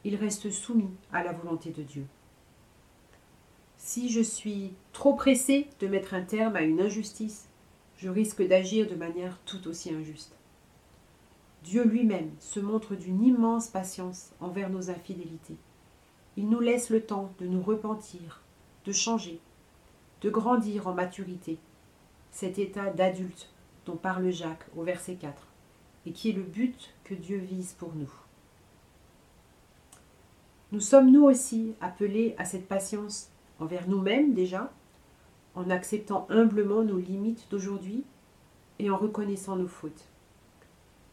Il 0.04 0.16
reste 0.16 0.50
soumis 0.50 0.90
à 1.12 1.22
la 1.22 1.32
volonté 1.32 1.70
de 1.70 1.82
Dieu. 1.82 2.06
Si 3.76 4.10
je 4.10 4.20
suis 4.20 4.72
trop 4.92 5.14
pressé 5.14 5.68
de 5.80 5.86
mettre 5.86 6.14
un 6.14 6.22
terme 6.22 6.56
à 6.56 6.62
une 6.62 6.80
injustice, 6.80 7.48
je 7.96 8.08
risque 8.08 8.46
d'agir 8.46 8.88
de 8.88 8.94
manière 8.94 9.38
tout 9.44 9.66
aussi 9.68 9.92
injuste. 9.92 10.36
Dieu 11.64 11.84
lui-même 11.84 12.30
se 12.38 12.60
montre 12.60 12.94
d'une 12.94 13.22
immense 13.22 13.68
patience 13.68 14.30
envers 14.40 14.70
nos 14.70 14.90
infidélités. 14.90 15.56
Il 16.36 16.48
nous 16.48 16.60
laisse 16.60 16.90
le 16.90 17.00
temps 17.00 17.32
de 17.40 17.46
nous 17.46 17.62
repentir, 17.62 18.42
de 18.84 18.92
changer, 18.92 19.40
de 20.20 20.30
grandir 20.30 20.86
en 20.86 20.94
maturité, 20.94 21.58
cet 22.38 22.60
état 22.60 22.90
d'adulte 22.90 23.48
dont 23.84 23.96
parle 23.96 24.30
Jacques 24.30 24.68
au 24.76 24.84
verset 24.84 25.16
4, 25.16 25.48
et 26.06 26.12
qui 26.12 26.30
est 26.30 26.34
le 26.34 26.44
but 26.44 26.94
que 27.02 27.14
Dieu 27.14 27.38
vise 27.38 27.72
pour 27.72 27.92
nous. 27.96 28.12
Nous 30.70 30.78
sommes 30.78 31.10
nous 31.10 31.24
aussi 31.24 31.74
appelés 31.80 32.36
à 32.38 32.44
cette 32.44 32.68
patience 32.68 33.30
envers 33.58 33.88
nous-mêmes 33.88 34.34
déjà, 34.34 34.70
en 35.56 35.68
acceptant 35.68 36.28
humblement 36.30 36.84
nos 36.84 36.98
limites 36.98 37.48
d'aujourd'hui 37.50 38.04
et 38.78 38.88
en 38.88 38.96
reconnaissant 38.96 39.56
nos 39.56 39.66
fautes. 39.66 40.06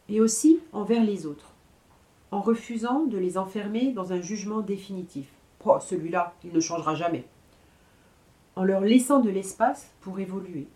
Et 0.08 0.20
aussi 0.20 0.60
envers 0.72 1.02
les 1.02 1.26
autres, 1.26 1.54
en 2.30 2.40
refusant 2.40 3.04
de 3.04 3.18
les 3.18 3.36
enfermer 3.36 3.90
dans 3.90 4.12
un 4.12 4.20
jugement 4.20 4.60
définitif. 4.60 5.26
Oh, 5.64 5.78
celui-là, 5.80 6.34
il 6.44 6.52
ne 6.52 6.60
changera 6.60 6.94
jamais. 6.94 7.24
En 8.54 8.62
leur 8.62 8.82
laissant 8.82 9.18
de 9.18 9.28
l'espace 9.28 9.90
pour 10.02 10.20
évoluer, 10.20 10.68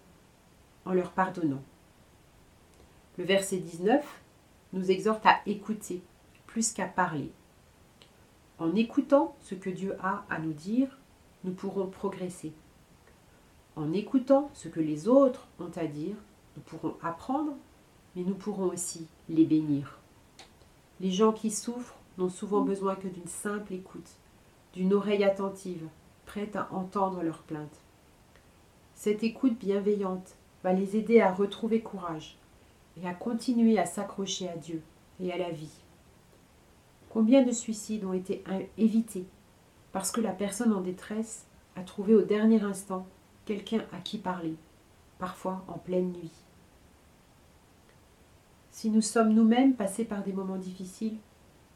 en 0.85 0.93
leur 0.93 1.11
pardonnant. 1.11 1.63
Le 3.19 3.25
verset 3.25 3.59
19 3.59 4.05
nous 4.73 4.91
exhorte 4.91 5.27
à 5.27 5.41
écouter 5.47 6.03
plus 6.47 6.73
qu'à 6.73 6.87
parler. 6.87 7.31
En 8.59 8.75
écoutant 8.75 9.37
ce 9.41 9.55
que 9.55 9.71
Dieu 9.71 9.97
a 10.03 10.25
à 10.31 10.39
nous 10.39 10.53
dire, 10.53 10.99
nous 11.45 11.53
pourrons 11.53 11.87
progresser. 11.87 12.53
En 13.77 13.93
écoutant 13.93 14.51
ce 14.53 14.69
que 14.69 14.81
les 14.81 15.09
autres 15.09 15.47
ont 15.59 15.71
à 15.77 15.87
dire, 15.87 16.17
nous 16.57 16.63
pourrons 16.63 16.97
apprendre, 17.03 17.53
mais 18.15 18.23
nous 18.23 18.35
pourrons 18.35 18.67
aussi 18.69 19.07
les 19.29 19.45
bénir. 19.45 19.99
Les 21.01 21.11
gens 21.11 21.33
qui 21.33 21.51
souffrent 21.51 21.97
n'ont 22.19 22.29
souvent 22.29 22.61
besoin 22.61 22.97
que 22.97 23.09
d'une 23.09 23.29
simple 23.29 23.73
écoute, 23.73 24.11
d'une 24.75 24.93
oreille 24.93 25.25
attentive, 25.25 25.89
prête 26.27 26.57
à 26.57 26.69
entendre 26.73 27.23
leurs 27.23 27.43
plaintes. 27.43 27.81
Cette 28.95 29.23
écoute 29.23 29.59
bienveillante 29.59 30.37
va 30.63 30.73
les 30.73 30.97
aider 30.97 31.21
à 31.21 31.33
retrouver 31.33 31.81
courage 31.81 32.37
et 33.01 33.07
à 33.07 33.15
continuer 33.15 33.79
à 33.79 33.87
s'accrocher 33.87 34.49
à 34.49 34.57
Dieu 34.57 34.83
et 35.21 35.33
à 35.33 35.39
la 35.39 35.51
vie. 35.51 35.83
Combien 37.09 37.43
de 37.43 37.53
suicides 37.53 38.05
ont 38.05 38.13
été 38.13 38.45
évités 38.79 39.27
parce 39.93 40.13
que 40.13 40.21
la 40.21 40.33
personne 40.33 40.73
en 40.73 40.81
détresse 40.81 41.47
a 41.77 41.83
trouvé 41.83 42.15
au 42.15 42.23
dernier 42.23 42.63
instant 42.63 43.07
quelqu'un 43.45 43.85
à 43.93 43.99
qui 43.99 44.19
parler, 44.19 44.55
parfois 45.19 45.65
en 45.69 45.79
pleine 45.79 46.13
nuit. 46.13 46.33
Si 48.71 48.91
nous 48.91 49.01
sommes 49.01 49.35
nous-mêmes 49.35 49.75
passés 49.75 50.05
par 50.05 50.23
des 50.23 50.33
moments 50.33 50.57
difficiles, 50.57 51.17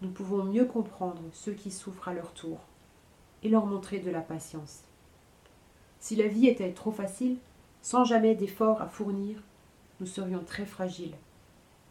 nous 0.03 0.11
pouvons 0.11 0.45
mieux 0.45 0.64
comprendre 0.64 1.23
ceux 1.33 1.53
qui 1.53 1.71
souffrent 1.71 2.09
à 2.09 2.14
leur 2.14 2.33
tour 2.33 2.59
et 3.43 3.49
leur 3.49 3.67
montrer 3.67 3.99
de 3.99 4.11
la 4.11 4.21
patience. 4.21 4.83
Si 5.99 6.17
la 6.17 6.29
vie 6.29 6.47
était 6.47 6.73
trop 6.73 6.93
facile, 6.93 7.38
sans 7.85 8.07
jamais 8.07 8.35
d'efforts 8.35 8.81
à 8.81 8.88
fournir, 8.88 9.37
nous 10.00 10.07
serions 10.07 10.43
très 10.43 10.64
fragiles, 10.64 11.14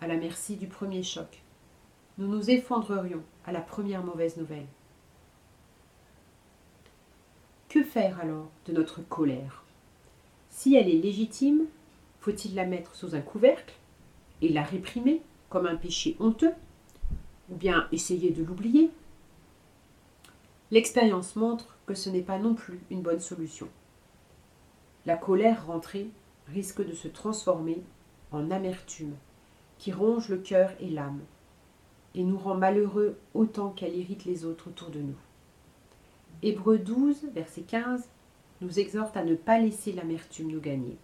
à 0.01 0.07
la 0.07 0.17
merci 0.17 0.55
du 0.55 0.65
premier 0.65 1.03
choc. 1.03 1.43
Nous 2.17 2.27
nous 2.27 2.49
effondrerions 2.49 3.21
à 3.45 3.51
la 3.51 3.61
première 3.61 4.03
mauvaise 4.03 4.35
nouvelle. 4.37 4.65
Que 7.69 7.83
faire 7.83 8.19
alors 8.19 8.49
de 8.65 8.73
notre 8.73 9.07
colère? 9.07 9.63
Si 10.49 10.73
elle 10.73 10.89
est 10.89 10.99
légitime, 10.99 11.65
faut-il 12.21 12.55
la 12.55 12.65
mettre 12.65 12.95
sous 12.95 13.13
un 13.13 13.21
couvercle 13.21 13.75
et 14.41 14.49
la 14.49 14.63
réprimer 14.63 15.21
comme 15.49 15.67
un 15.67 15.75
péché 15.75 16.17
honteux 16.19 16.53
Ou 17.51 17.55
bien 17.55 17.87
essayer 17.91 18.31
de 18.31 18.43
l'oublier? 18.43 18.89
L'expérience 20.71 21.35
montre 21.35 21.77
que 21.85 21.93
ce 21.93 22.09
n'est 22.09 22.23
pas 22.23 22.39
non 22.39 22.55
plus 22.55 22.79
une 22.89 23.03
bonne 23.03 23.19
solution. 23.19 23.69
La 25.05 25.17
colère 25.17 25.67
rentrée 25.67 26.07
risque 26.47 26.85
de 26.85 26.93
se 26.93 27.09
transformer 27.09 27.81
en 28.31 28.51
amertume 28.51 29.15
qui 29.77 29.91
ronge 29.91 30.29
le 30.29 30.37
cœur 30.37 30.71
et 30.79 30.89
l'âme 30.89 31.19
et 32.15 32.23
nous 32.23 32.37
rend 32.37 32.55
malheureux 32.55 33.17
autant 33.33 33.69
qu'elle 33.69 33.97
irrite 33.97 34.23
les 34.23 34.45
autres 34.45 34.69
autour 34.69 34.91
de 34.91 34.99
nous. 34.99 35.17
Hébreux 36.41 36.77
12, 36.77 37.31
verset 37.33 37.61
15, 37.61 38.07
nous 38.61 38.79
exhorte 38.79 39.17
à 39.17 39.25
ne 39.25 39.35
pas 39.35 39.59
laisser 39.59 39.91
l'amertume 39.91 40.51
nous 40.51 40.61
gagner. 40.61 40.95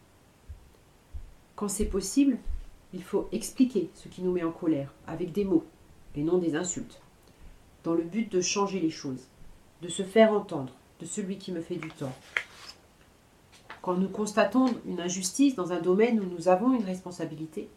Quand 1.55 1.67
c'est 1.67 1.85
possible, 1.85 2.37
il 2.93 3.03
faut 3.03 3.27
expliquer 3.33 3.89
ce 3.95 4.07
qui 4.07 4.21
nous 4.21 4.31
met 4.31 4.43
en 4.43 4.51
colère 4.51 4.93
avec 5.07 5.33
des 5.33 5.43
mots 5.43 5.65
et 6.15 6.23
non 6.23 6.37
des 6.37 6.55
insultes, 6.55 7.01
dans 7.83 7.93
le 7.93 8.03
but 8.03 8.31
de 8.31 8.39
changer 8.39 8.79
les 8.79 8.89
choses, 8.89 9.27
de 9.81 9.89
se 9.89 10.03
faire 10.03 10.31
entendre 10.31 10.73
de 11.01 11.05
celui 11.05 11.37
qui 11.37 11.51
me 11.51 11.61
fait 11.61 11.75
du 11.75 11.89
tort. 11.89 12.15
Quand 13.89 13.97
nous 13.97 14.07
constatons 14.07 14.67
une 14.85 15.01
injustice 15.01 15.55
dans 15.55 15.71
un 15.71 15.79
domaine 15.79 16.19
où 16.19 16.25
nous 16.25 16.47
avons 16.47 16.75
une 16.75 16.85
responsabilité, 16.85 17.67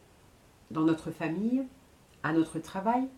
dans 0.71 0.83
notre 0.83 1.11
famille, 1.11 1.63
à 2.23 2.35
notre 2.35 2.59
travail, 2.59 3.09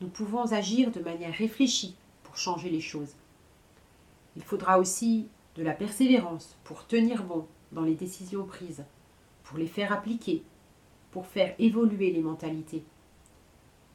nous 0.00 0.08
pouvons 0.08 0.50
agir 0.50 0.90
de 0.90 0.98
manière 0.98 1.32
réfléchie 1.32 1.94
pour 2.24 2.36
changer 2.36 2.68
les 2.68 2.80
choses. 2.80 3.14
Il 4.34 4.42
faudra 4.42 4.80
aussi 4.80 5.28
de 5.54 5.62
la 5.62 5.70
persévérance 5.70 6.56
pour 6.64 6.84
tenir 6.88 7.22
bon 7.22 7.46
dans 7.70 7.82
les 7.82 7.94
décisions 7.94 8.44
prises, 8.44 8.82
pour 9.44 9.56
les 9.56 9.68
faire 9.68 9.92
appliquer, 9.92 10.42
pour 11.12 11.26
faire 11.26 11.54
évoluer 11.60 12.10
les 12.10 12.22
mentalités. 12.22 12.82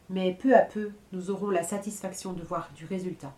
Mais 0.09 0.33
peu 0.33 0.55
à 0.55 0.61
peu, 0.61 0.91
nous 1.11 1.31
aurons 1.31 1.49
la 1.49 1.63
satisfaction 1.63 2.31
de 2.31 2.43
voir 2.43 2.69
du 2.77 2.85
résultat. 2.85 3.35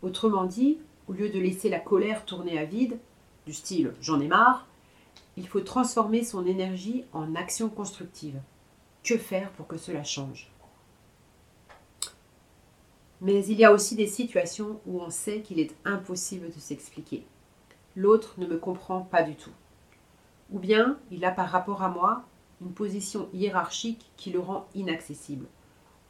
Autrement 0.00 0.46
dit, 0.46 0.78
au 1.08 1.12
lieu 1.12 1.28
de 1.28 1.38
laisser 1.38 1.68
la 1.68 1.78
colère 1.78 2.24
tourner 2.24 2.58
à 2.58 2.64
vide, 2.64 2.98
du 3.46 3.52
style 3.52 3.94
j'en 4.00 4.20
ai 4.20 4.26
marre, 4.26 4.66
il 5.36 5.46
faut 5.46 5.60
transformer 5.60 6.24
son 6.24 6.44
énergie 6.46 7.04
en 7.12 7.34
action 7.34 7.68
constructive. 7.68 8.40
Que 9.04 9.16
faire 9.16 9.50
pour 9.52 9.66
que 9.66 9.76
cela 9.76 10.02
change? 10.02 10.50
Mais 13.20 13.46
il 13.46 13.58
y 13.58 13.64
a 13.64 13.72
aussi 13.72 13.94
des 13.94 14.08
situations 14.08 14.80
où 14.86 15.00
on 15.00 15.10
sait 15.10 15.40
qu'il 15.40 15.60
est 15.60 15.74
impossible 15.84 16.48
de 16.48 16.58
s'expliquer. 16.58 17.24
L'autre 17.94 18.34
ne 18.38 18.46
me 18.46 18.58
comprend 18.58 19.00
pas 19.00 19.22
du 19.22 19.36
tout. 19.36 19.52
Ou 20.50 20.58
bien 20.58 20.98
il 21.10 21.24
a 21.24 21.30
par 21.30 21.48
rapport 21.48 21.82
à 21.82 21.88
moi 21.88 22.24
une 22.60 22.72
position 22.72 23.28
hiérarchique 23.32 24.10
qui 24.16 24.30
le 24.30 24.40
rend 24.40 24.66
inaccessible. 24.74 25.46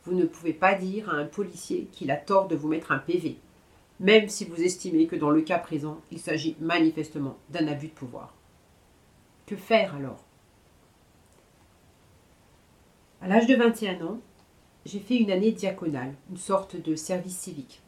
Vous 0.04 0.14
ne 0.14 0.24
pouvez 0.24 0.52
pas 0.52 0.74
dire 0.74 1.10
à 1.10 1.14
un 1.14 1.26
policier 1.26 1.88
qu'il 1.92 2.10
a 2.10 2.16
tort 2.16 2.48
de 2.48 2.56
vous 2.56 2.68
mettre 2.68 2.92
un 2.92 2.98
PV, 2.98 3.38
même 4.00 4.28
si 4.28 4.44
vous 4.44 4.62
estimez 4.62 5.06
que 5.06 5.16
dans 5.16 5.30
le 5.30 5.42
cas 5.42 5.58
présent, 5.58 6.00
il 6.10 6.18
s'agit 6.18 6.56
manifestement 6.60 7.36
d'un 7.50 7.66
abus 7.68 7.88
de 7.88 7.92
pouvoir. 7.92 8.34
Que 9.46 9.56
faire 9.56 9.94
alors? 9.94 10.22
À 13.20 13.28
l'âge 13.28 13.46
de 13.46 13.54
21 13.54 14.06
ans, 14.06 14.20
j'ai 14.84 15.00
fait 15.00 15.16
une 15.16 15.30
année 15.30 15.52
diaconale, 15.52 16.14
une 16.30 16.36
sorte 16.36 16.76
de 16.76 16.94
service 16.94 17.36
civique, 17.36 17.82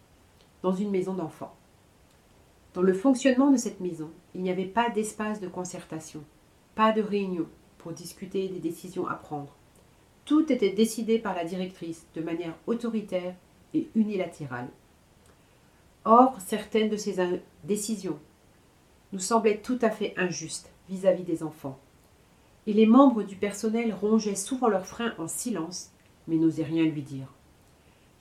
dans 0.62 0.72
une 0.72 0.90
maison 0.90 1.14
d'enfants. 1.14 1.54
Dans 2.74 2.82
le 2.82 2.94
fonctionnement 2.94 3.50
de 3.50 3.56
cette 3.56 3.80
maison, 3.80 4.10
il 4.34 4.42
n'y 4.42 4.50
avait 4.50 4.64
pas 4.64 4.90
d'espace 4.90 5.40
de 5.40 5.48
concertation, 5.48 6.24
pas 6.74 6.92
de 6.92 7.02
réunion 7.02 7.46
pour 7.76 7.92
discuter 7.92 8.48
des 8.48 8.58
décisions 8.58 9.06
à 9.06 9.14
prendre. 9.14 9.54
Tout 10.24 10.52
était 10.52 10.72
décidé 10.72 11.18
par 11.18 11.34
la 11.34 11.44
directrice 11.44 12.06
de 12.14 12.20
manière 12.20 12.54
autoritaire 12.66 13.34
et 13.74 13.88
unilatérale. 13.94 14.68
Or, 16.10 16.38
certaines 16.40 16.88
de 16.88 16.96
ces 16.96 17.16
décisions 17.64 18.18
nous 19.12 19.18
semblaient 19.18 19.58
tout 19.58 19.78
à 19.82 19.90
fait 19.90 20.14
injustes 20.16 20.70
vis-à-vis 20.88 21.22
-vis 21.22 21.26
des 21.26 21.42
enfants. 21.42 21.78
Et 22.66 22.72
les 22.72 22.86
membres 22.86 23.22
du 23.22 23.36
personnel 23.36 23.92
rongeaient 23.92 24.34
souvent 24.34 24.68
leurs 24.68 24.86
freins 24.86 25.12
en 25.18 25.28
silence 25.28 25.90
mais 26.26 26.36
n'osais 26.36 26.62
rien 26.62 26.84
lui 26.84 27.02
dire. 27.02 27.26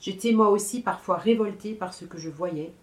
J'étais 0.00 0.32
moi 0.32 0.50
aussi 0.50 0.82
parfois 0.82 1.16
révoltée 1.16 1.72
par 1.72 1.94
ce 1.94 2.04
que 2.04 2.18
je 2.18 2.28
voyais, 2.28 2.74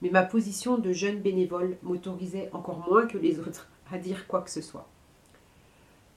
mais 0.00 0.10
ma 0.10 0.22
position 0.22 0.78
de 0.78 0.92
jeune 0.92 1.20
bénévole 1.20 1.76
m'autorisait 1.82 2.48
encore 2.52 2.88
moins 2.88 3.08
que 3.08 3.18
les 3.18 3.40
autres 3.40 3.68
à 3.90 3.98
dire 3.98 4.28
quoi 4.28 4.42
que 4.42 4.50
ce 4.50 4.62
soit. 4.62 4.88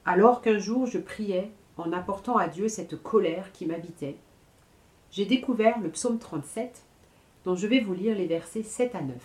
Alors 0.04 0.40
qu'un 0.40 0.58
jour 0.58 0.86
je 0.86 0.98
priais 0.98 1.50
en 1.78 1.92
apportant 1.92 2.36
à 2.36 2.46
Dieu 2.46 2.68
cette 2.68 3.02
colère 3.02 3.50
qui 3.50 3.66
m'habitait, 3.66 4.18
j'ai 5.10 5.26
découvert 5.26 5.80
le 5.80 5.90
psaume 5.90 6.20
37, 6.20 6.85
dont 7.46 7.54
je 7.54 7.68
vais 7.68 7.78
vous 7.78 7.94
lire 7.94 8.16
les 8.16 8.26
versets 8.26 8.64
7 8.64 8.96
à 8.96 9.02
9. 9.02 9.16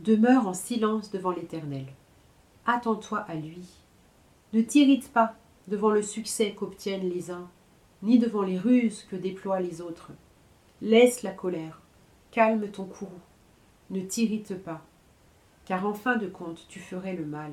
Demeure 0.00 0.48
en 0.48 0.54
silence 0.54 1.12
devant 1.12 1.30
l'Éternel. 1.30 1.86
Attends-toi 2.66 3.20
à 3.20 3.36
lui. 3.36 3.68
Ne 4.52 4.60
t'irrite 4.60 5.12
pas 5.12 5.36
devant 5.68 5.90
le 5.90 6.02
succès 6.02 6.52
qu'obtiennent 6.52 7.08
les 7.08 7.30
uns, 7.30 7.48
ni 8.02 8.18
devant 8.18 8.42
les 8.42 8.58
ruses 8.58 9.06
que 9.08 9.14
déploient 9.14 9.60
les 9.60 9.80
autres. 9.80 10.10
Laisse 10.82 11.22
la 11.22 11.30
colère, 11.30 11.80
calme 12.32 12.68
ton 12.68 12.86
courroux, 12.86 13.20
ne 13.90 14.00
t'irrite 14.00 14.60
pas, 14.64 14.82
car 15.64 15.86
en 15.86 15.94
fin 15.94 16.16
de 16.16 16.26
compte 16.26 16.66
tu 16.68 16.80
ferais 16.80 17.14
le 17.14 17.24
mal. 17.24 17.52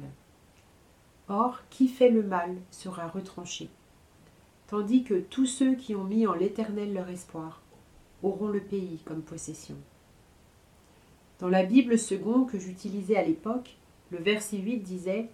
Or, 1.27 1.61
qui 1.69 1.87
fait 1.87 2.09
le 2.09 2.23
mal 2.23 2.55
sera 2.71 3.07
retranché, 3.07 3.69
tandis 4.65 5.03
que 5.03 5.19
tous 5.19 5.45
ceux 5.45 5.75
qui 5.75 5.93
ont 5.93 6.05
mis 6.05 6.25
en 6.25 6.33
l'Éternel 6.33 6.91
leur 6.91 7.09
espoir 7.09 7.61
auront 8.23 8.47
le 8.47 8.61
pays 8.61 8.99
comme 9.05 9.21
possession. 9.21 9.75
Dans 11.39 11.49
la 11.49 11.63
Bible 11.63 11.99
second 11.99 12.45
que 12.45 12.57
j'utilisais 12.57 13.15
à 13.15 13.23
l'époque, 13.23 13.77
le 14.09 14.17
verset 14.17 14.57
8 14.57 14.79
disait 14.79 15.29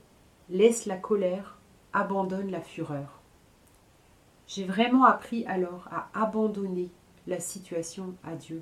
Laisse 0.50 0.86
la 0.86 0.98
colère, 0.98 1.58
abandonne 1.94 2.52
la 2.52 2.62
fureur. 2.62 3.22
J'ai 4.48 4.66
vraiment 4.66 5.06
appris 5.06 5.46
alors 5.46 5.88
à 5.92 6.10
abandonner 6.14 6.90
la 7.28 7.40
situation 7.40 8.16
à 8.24 8.36
Dieu, 8.36 8.62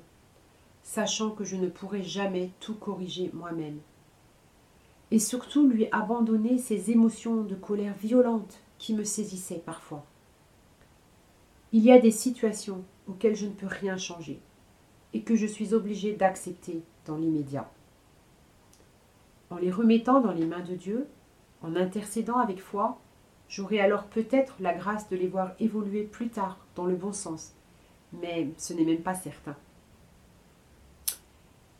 sachant 0.82 1.30
que 1.30 1.44
je 1.44 1.56
ne 1.56 1.68
pourrais 1.68 2.04
jamais 2.04 2.50
tout 2.60 2.76
corriger 2.76 3.30
moi-même. 3.34 3.80
Et 5.10 5.18
surtout 5.18 5.66
lui 5.66 5.88
abandonner 5.90 6.58
ces 6.58 6.90
émotions 6.90 7.42
de 7.42 7.56
colère 7.56 7.94
violentes 7.94 8.60
qui 8.78 8.94
me 8.94 9.04
saisissaient 9.04 9.62
parfois. 9.64 10.04
Il 11.72 11.82
y 11.82 11.90
a 11.90 11.98
des 11.98 12.10
situations 12.10 12.84
auxquelles 13.08 13.36
je 13.36 13.46
ne 13.46 13.52
peux 13.52 13.66
rien 13.66 13.96
changer 13.96 14.40
et 15.14 15.22
que 15.22 15.36
je 15.36 15.46
suis 15.46 15.74
obligée 15.74 16.14
d'accepter 16.14 16.82
dans 17.06 17.16
l'immédiat. 17.16 17.70
En 19.50 19.56
les 19.56 19.70
remettant 19.70 20.20
dans 20.20 20.32
les 20.32 20.46
mains 20.46 20.62
de 20.62 20.74
Dieu, 20.74 21.06
en 21.62 21.76
intercédant 21.76 22.38
avec 22.38 22.60
foi, 22.60 22.98
j'aurai 23.48 23.80
alors 23.80 24.04
peut-être 24.04 24.56
la 24.60 24.74
grâce 24.74 25.08
de 25.08 25.16
les 25.16 25.28
voir 25.28 25.52
évoluer 25.60 26.04
plus 26.04 26.28
tard 26.28 26.58
dans 26.74 26.86
le 26.86 26.96
bon 26.96 27.12
sens, 27.12 27.52
mais 28.12 28.48
ce 28.56 28.72
n'est 28.72 28.84
même 28.84 29.02
pas 29.02 29.14
certain. 29.14 29.56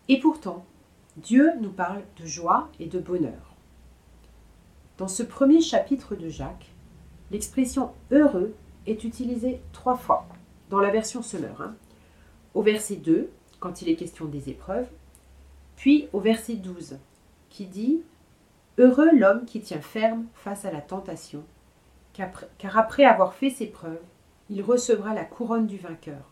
Et 0.08 0.20
pourtant, 0.20 0.64
Dieu 1.16 1.52
nous 1.60 1.72
parle 1.72 2.02
de 2.20 2.26
joie 2.26 2.68
et 2.78 2.86
de 2.86 2.98
bonheur. 2.98 3.54
Dans 4.98 5.08
ce 5.08 5.22
premier 5.22 5.60
chapitre 5.60 6.14
de 6.14 6.28
Jacques, 6.28 6.72
l'expression 7.30 7.92
heureux 8.10 8.54
est 8.86 9.04
utilisée 9.04 9.60
trois 9.72 9.96
fois 9.96 10.26
dans 10.72 10.80
la 10.80 10.90
version 10.90 11.20
Semeur. 11.22 11.60
Hein. 11.60 11.74
Au 12.54 12.62
verset 12.62 12.96
2, 12.96 13.28
quand 13.60 13.82
il 13.82 13.90
est 13.90 13.94
question 13.94 14.24
des 14.24 14.48
épreuves, 14.48 14.88
puis 15.76 16.08
au 16.14 16.20
verset 16.20 16.54
12, 16.54 16.96
qui 17.50 17.66
dit 17.66 18.00
Heureux 18.78 19.10
l'homme 19.14 19.44
qui 19.44 19.60
tient 19.60 19.82
ferme 19.82 20.24
face 20.32 20.64
à 20.64 20.72
la 20.72 20.80
tentation, 20.80 21.44
car 22.14 22.78
après 22.78 23.04
avoir 23.04 23.34
fait 23.34 23.50
ses 23.50 23.66
preuves, 23.66 24.00
il 24.48 24.62
recevra 24.62 25.12
la 25.12 25.26
couronne 25.26 25.66
du 25.66 25.76
vainqueur, 25.76 26.30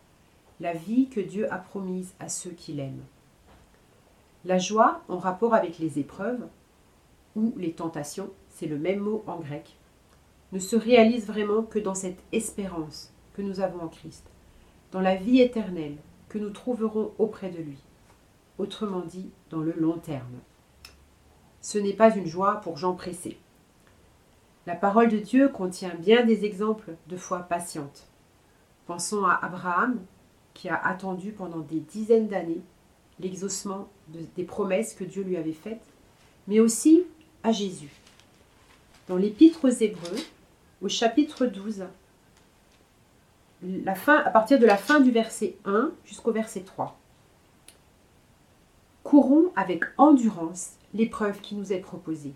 la 0.58 0.72
vie 0.72 1.10
que 1.10 1.20
Dieu 1.20 1.52
a 1.52 1.58
promise 1.58 2.14
à 2.18 2.30
ceux 2.30 2.52
qui 2.52 2.72
l'aiment. 2.72 3.04
La 4.46 4.56
joie, 4.56 5.02
en 5.08 5.18
rapport 5.18 5.52
avec 5.52 5.78
les 5.78 5.98
épreuves, 5.98 6.46
ou 7.36 7.52
les 7.58 7.72
tentations, 7.72 8.30
c'est 8.48 8.66
le 8.66 8.78
même 8.78 9.00
mot 9.00 9.22
en 9.26 9.36
grec, 9.36 9.76
ne 10.52 10.58
se 10.58 10.76
réalise 10.76 11.26
vraiment 11.26 11.62
que 11.62 11.78
dans 11.78 11.94
cette 11.94 12.22
espérance 12.32 13.09
que 13.34 13.42
nous 13.42 13.60
avons 13.60 13.80
en 13.82 13.88
Christ, 13.88 14.24
dans 14.92 15.00
la 15.00 15.16
vie 15.16 15.40
éternelle 15.40 15.96
que 16.28 16.38
nous 16.38 16.50
trouverons 16.50 17.12
auprès 17.18 17.50
de 17.50 17.58
lui, 17.58 17.78
autrement 18.58 19.00
dit 19.00 19.30
dans 19.50 19.60
le 19.60 19.72
long 19.72 19.98
terme. 19.98 20.38
Ce 21.60 21.78
n'est 21.78 21.94
pas 21.94 22.14
une 22.14 22.26
joie 22.26 22.60
pour 22.62 22.76
gens 22.76 22.94
pressés. 22.94 23.38
La 24.66 24.74
parole 24.74 25.08
de 25.08 25.18
Dieu 25.18 25.48
contient 25.48 25.94
bien 25.94 26.24
des 26.24 26.44
exemples 26.44 26.94
de 27.08 27.16
foi 27.16 27.40
patiente. 27.40 28.06
Pensons 28.86 29.24
à 29.24 29.34
Abraham, 29.42 30.00
qui 30.54 30.68
a 30.68 30.76
attendu 30.76 31.32
pendant 31.32 31.60
des 31.60 31.80
dizaines 31.80 32.28
d'années 32.28 32.62
l'exaucement 33.18 33.88
des 34.08 34.44
promesses 34.44 34.94
que 34.94 35.04
Dieu 35.04 35.22
lui 35.22 35.36
avait 35.36 35.52
faites, 35.52 35.84
mais 36.48 36.60
aussi 36.60 37.04
à 37.42 37.52
Jésus. 37.52 37.92
Dans 39.08 39.16
l'Épître 39.16 39.64
aux 39.64 39.68
Hébreux, 39.68 40.18
au 40.82 40.88
chapitre 40.88 41.46
12, 41.46 41.84
à 43.62 44.30
partir 44.30 44.58
de 44.58 44.66
la 44.66 44.76
fin 44.76 45.00
du 45.00 45.10
verset 45.10 45.56
1 45.64 45.92
jusqu'au 46.04 46.32
verset 46.32 46.60
3. 46.60 46.98
Courons 49.02 49.52
avec 49.56 49.84
endurance 49.98 50.74
l'épreuve 50.94 51.40
qui 51.40 51.54
nous 51.54 51.72
est 51.72 51.80
proposée. 51.80 52.34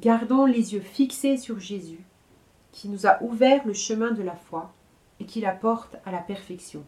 Gardons 0.00 0.46
les 0.46 0.74
yeux 0.74 0.80
fixés 0.80 1.36
sur 1.36 1.58
Jésus, 1.58 2.04
qui 2.72 2.88
nous 2.88 3.06
a 3.06 3.22
ouvert 3.22 3.66
le 3.66 3.72
chemin 3.72 4.10
de 4.10 4.22
la 4.22 4.34
foi 4.34 4.72
et 5.20 5.24
qui 5.24 5.40
la 5.40 5.52
porte 5.52 5.96
à 6.04 6.12
la 6.12 6.18
perfection. 6.18 6.84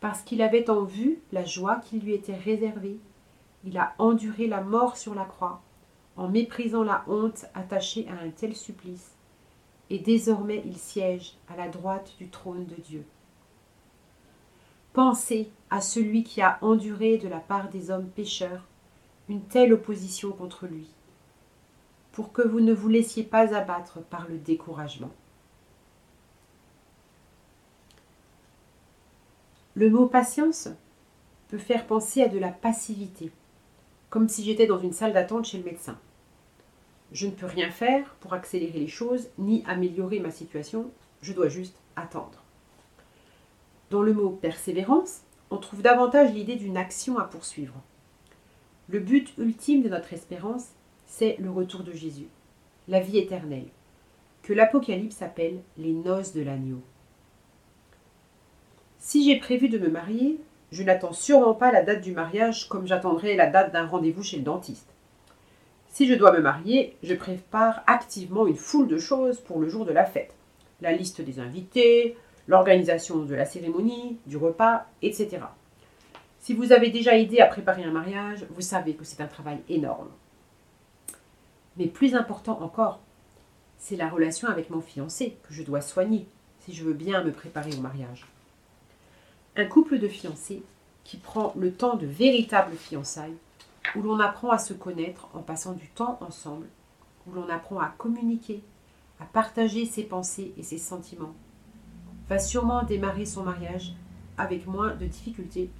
Parce 0.00 0.22
qu'il 0.22 0.42
avait 0.42 0.68
en 0.68 0.84
vue 0.84 1.18
la 1.32 1.44
joie 1.44 1.76
qui 1.76 1.98
lui 1.98 2.12
était 2.12 2.36
réservée, 2.36 2.98
il 3.64 3.78
a 3.78 3.94
enduré 3.98 4.46
la 4.46 4.60
mort 4.60 4.96
sur 4.96 5.14
la 5.14 5.24
croix, 5.24 5.62
en 6.16 6.28
méprisant 6.28 6.84
la 6.84 7.04
honte 7.08 7.46
attachée 7.54 8.06
à 8.08 8.22
un 8.22 8.30
tel 8.30 8.54
supplice, 8.54 9.15
et 9.90 9.98
désormais 9.98 10.62
il 10.64 10.76
siège 10.76 11.36
à 11.48 11.56
la 11.56 11.68
droite 11.68 12.12
du 12.18 12.28
trône 12.28 12.66
de 12.66 12.74
Dieu. 12.74 13.04
Pensez 14.92 15.50
à 15.70 15.80
celui 15.80 16.24
qui 16.24 16.40
a 16.40 16.58
enduré 16.62 17.18
de 17.18 17.28
la 17.28 17.40
part 17.40 17.68
des 17.68 17.90
hommes 17.90 18.08
pécheurs 18.08 18.64
une 19.28 19.42
telle 19.42 19.72
opposition 19.72 20.30
contre 20.32 20.66
lui, 20.66 20.88
pour 22.12 22.32
que 22.32 22.42
vous 22.42 22.60
ne 22.60 22.72
vous 22.72 22.88
laissiez 22.88 23.24
pas 23.24 23.54
abattre 23.54 24.00
par 24.00 24.28
le 24.28 24.38
découragement. 24.38 25.10
Le 29.74 29.90
mot 29.90 30.06
patience 30.06 30.68
peut 31.48 31.58
faire 31.58 31.86
penser 31.86 32.22
à 32.22 32.28
de 32.28 32.38
la 32.38 32.48
passivité, 32.48 33.30
comme 34.08 34.28
si 34.28 34.42
j'étais 34.42 34.66
dans 34.66 34.78
une 34.78 34.92
salle 34.92 35.12
d'attente 35.12 35.44
chez 35.44 35.58
le 35.58 35.64
médecin. 35.64 35.98
Je 37.12 37.26
ne 37.26 37.32
peux 37.32 37.46
rien 37.46 37.70
faire 37.70 38.14
pour 38.20 38.34
accélérer 38.34 38.80
les 38.80 38.88
choses 38.88 39.28
ni 39.38 39.62
améliorer 39.66 40.20
ma 40.20 40.30
situation, 40.30 40.90
je 41.22 41.32
dois 41.32 41.48
juste 41.48 41.76
attendre. 41.94 42.42
Dans 43.90 44.02
le 44.02 44.12
mot 44.12 44.30
persévérance, 44.30 45.20
on 45.50 45.58
trouve 45.58 45.82
davantage 45.82 46.32
l'idée 46.32 46.56
d'une 46.56 46.76
action 46.76 47.18
à 47.18 47.24
poursuivre. 47.24 47.80
Le 48.88 48.98
but 48.98 49.32
ultime 49.38 49.82
de 49.82 49.88
notre 49.88 50.12
espérance, 50.12 50.68
c'est 51.06 51.36
le 51.38 51.50
retour 51.50 51.84
de 51.84 51.92
Jésus, 51.92 52.28
la 52.88 53.00
vie 53.00 53.18
éternelle, 53.18 53.68
que 54.42 54.52
l'Apocalypse 54.52 55.22
appelle 55.22 55.60
les 55.78 55.92
noces 55.92 56.32
de 56.32 56.42
l'agneau. 56.42 56.82
Si 58.98 59.24
j'ai 59.24 59.38
prévu 59.38 59.68
de 59.68 59.78
me 59.78 59.88
marier, 59.88 60.40
je 60.72 60.82
n'attends 60.82 61.12
sûrement 61.12 61.54
pas 61.54 61.70
la 61.70 61.82
date 61.82 62.00
du 62.00 62.12
mariage 62.12 62.68
comme 62.68 62.88
j'attendrai 62.88 63.36
la 63.36 63.46
date 63.46 63.72
d'un 63.72 63.86
rendez-vous 63.86 64.24
chez 64.24 64.38
le 64.38 64.42
dentiste. 64.42 64.95
Si 65.96 66.06
je 66.06 66.12
dois 66.12 66.30
me 66.30 66.42
marier, 66.42 66.94
je 67.02 67.14
prépare 67.14 67.82
activement 67.86 68.46
une 68.46 68.58
foule 68.58 68.86
de 68.86 68.98
choses 68.98 69.40
pour 69.40 69.60
le 69.60 69.70
jour 69.70 69.86
de 69.86 69.94
la 69.94 70.04
fête. 70.04 70.34
La 70.82 70.92
liste 70.92 71.22
des 71.22 71.40
invités, 71.40 72.18
l'organisation 72.48 73.20
de 73.20 73.34
la 73.34 73.46
cérémonie, 73.46 74.18
du 74.26 74.36
repas, 74.36 74.84
etc. 75.00 75.38
Si 76.38 76.52
vous 76.52 76.72
avez 76.72 76.90
déjà 76.90 77.16
aidé 77.16 77.40
à 77.40 77.46
préparer 77.46 77.82
un 77.82 77.92
mariage, 77.92 78.44
vous 78.50 78.60
savez 78.60 78.92
que 78.92 79.04
c'est 79.04 79.22
un 79.22 79.26
travail 79.26 79.60
énorme. 79.70 80.10
Mais 81.78 81.86
plus 81.86 82.14
important 82.14 82.60
encore, 82.60 83.00
c'est 83.78 83.96
la 83.96 84.10
relation 84.10 84.48
avec 84.48 84.68
mon 84.68 84.82
fiancé 84.82 85.38
que 85.48 85.54
je 85.54 85.62
dois 85.62 85.80
soigner 85.80 86.26
si 86.60 86.74
je 86.74 86.84
veux 86.84 86.92
bien 86.92 87.24
me 87.24 87.32
préparer 87.32 87.70
au 87.74 87.80
mariage. 87.80 88.26
Un 89.56 89.64
couple 89.64 89.98
de 89.98 90.08
fiancés 90.08 90.62
qui 91.04 91.16
prend 91.16 91.54
le 91.56 91.72
temps 91.72 91.96
de 91.96 92.06
véritables 92.06 92.76
fiançailles 92.76 93.38
où 93.94 94.02
l'on 94.02 94.20
apprend 94.20 94.50
à 94.50 94.58
se 94.58 94.74
connaître 94.74 95.28
en 95.34 95.42
passant 95.42 95.72
du 95.72 95.88
temps 95.88 96.18
ensemble, 96.20 96.66
où 97.26 97.32
l'on 97.32 97.48
apprend 97.48 97.78
à 97.78 97.88
communiquer, 97.88 98.62
à 99.20 99.24
partager 99.24 99.86
ses 99.86 100.04
pensées 100.04 100.52
et 100.56 100.62
ses 100.62 100.78
sentiments, 100.78 101.34
va 102.28 102.38
sûrement 102.38 102.82
démarrer 102.82 103.24
son 103.24 103.44
mariage 103.44 103.94
avec 104.36 104.66
moins 104.66 104.94
de 104.94 105.06
difficultés 105.06 105.70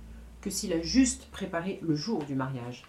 que 0.40 0.50
s'il 0.50 0.72
a 0.72 0.80
juste 0.80 1.30
préparé 1.30 1.80
le 1.82 1.94
jour 1.94 2.22
du 2.24 2.34
mariage. 2.34 2.84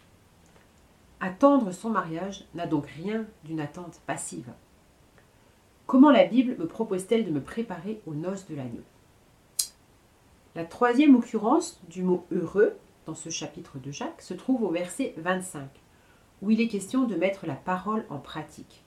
Attendre 1.19 1.71
son 1.71 1.89
mariage 1.89 2.45
n'a 2.53 2.67
donc 2.67 2.86
rien 2.86 3.25
d'une 3.43 3.60
attente 3.60 3.99
passive. 4.06 4.51
Comment 5.88 6.12
la 6.12 6.25
Bible 6.25 6.56
me 6.60 6.67
propose-t-elle 6.67 7.25
de 7.25 7.32
me 7.32 7.41
préparer 7.41 8.01
aux 8.06 8.13
noces 8.13 8.45
de 8.47 8.56
l'agneau? 8.56 8.84
La 10.53 10.65
troisième 10.65 11.15
occurrence 11.15 11.80
du 11.89 12.03
mot 12.03 12.25
heureux 12.32 12.77
dans 13.08 13.15
ce 13.15 13.30
chapitre 13.30 13.80
de 13.80 13.89
Jacques 13.89 14.22
se 14.22 14.34
trouve 14.34 14.63
au 14.63 14.70
verset 14.70 15.13
25, 15.17 15.70
où 16.41 16.52
il 16.52 16.62
est 16.62 16.67
question 16.67 17.06
de 17.06 17.15
mettre 17.15 17.48
la 17.48 17.56
parole 17.56 18.06
en 18.10 18.20
pratique. 18.20 18.84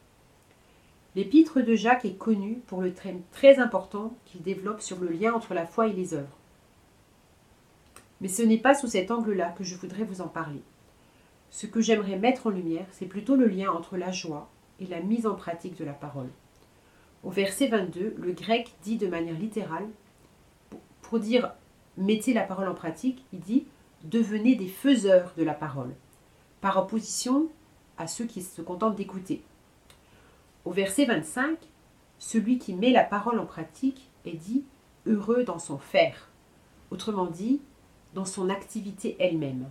L'épître 1.17 1.61
de 1.61 1.75
Jacques 1.75 2.05
est 2.05 2.19
connu 2.19 2.61
pour 2.67 2.83
le 2.83 2.93
thème 2.93 3.23
très 3.33 3.59
important 3.59 4.15
qu'il 4.27 4.43
développe 4.43 4.83
sur 4.83 5.01
le 5.01 5.09
lien 5.09 5.33
entre 5.33 5.55
la 5.55 5.67
foi 5.67 5.89
et 5.89 5.93
les 5.93 6.15
œuvres. 6.15 6.37
Mais 8.21 8.29
ce 8.29 8.43
n'est 8.43 8.59
pas 8.59 8.75
sous 8.75 8.89
cet 8.89 9.11
angle-là 9.11 9.55
que 9.57 9.65
je 9.65 9.75
voudrais 9.75 10.05
vous 10.05 10.21
en 10.21 10.29
parler. 10.29 10.63
Ce 11.49 11.67
que 11.67 11.81
j'aimerais 11.81 12.19
mettre 12.19 12.47
en 12.47 12.51
lumière, 12.51 12.87
c'est 12.93 13.07
plutôt 13.07 13.35
le 13.35 13.49
lien 13.49 13.73
entre 13.73 13.97
la 13.97 14.13
joie 14.13 14.51
et 14.79 14.87
la 14.87 15.01
mise 15.01 15.27
en 15.27 15.35
pratique 15.35 15.79
de 15.79 15.85
la 15.85 15.95
parole. 15.95 16.29
Au 17.25 17.31
verset 17.31 17.69
22, 17.69 18.15
le 18.19 18.33
grec 18.33 18.75
dit 18.83 18.99
de 18.99 19.09
manière 19.09 19.39
littérale, 19.39 19.89
pour 21.01 21.19
dire 21.19 21.55
mettez 21.97 22.35
la 22.35 22.43
parole 22.43 22.69
en 22.69 22.75
pratique, 22.75 23.25
il 23.33 23.41
dit 23.41 23.67
devenez 24.05 24.55
des 24.55 24.69
faiseurs 24.69 25.33
de 25.37 25.43
la 25.43 25.55
parole, 25.55 25.95
par 26.61 26.77
opposition 26.79 27.49
à 27.99 28.07
ceux 28.07 28.25
qui 28.25 28.43
se 28.43 28.63
contentent 28.63 28.97
d'écouter. 28.97 29.43
Au 30.65 30.71
verset 30.71 31.07
25, 31.07 31.59
celui 32.19 32.59
qui 32.59 32.75
met 32.75 32.93
la 32.93 33.05
parole 33.05 33.39
en 33.39 33.47
pratique 33.47 34.11
est 34.25 34.37
dit 34.37 34.65
heureux 35.07 35.45
dans 35.45 35.59
son 35.59 35.79
faire, 35.79 36.29
autrement 36.91 37.27
dit, 37.27 37.61
dans 38.15 38.25
son 38.25 38.51
activité 38.51 39.17
elle-même. 39.19 39.71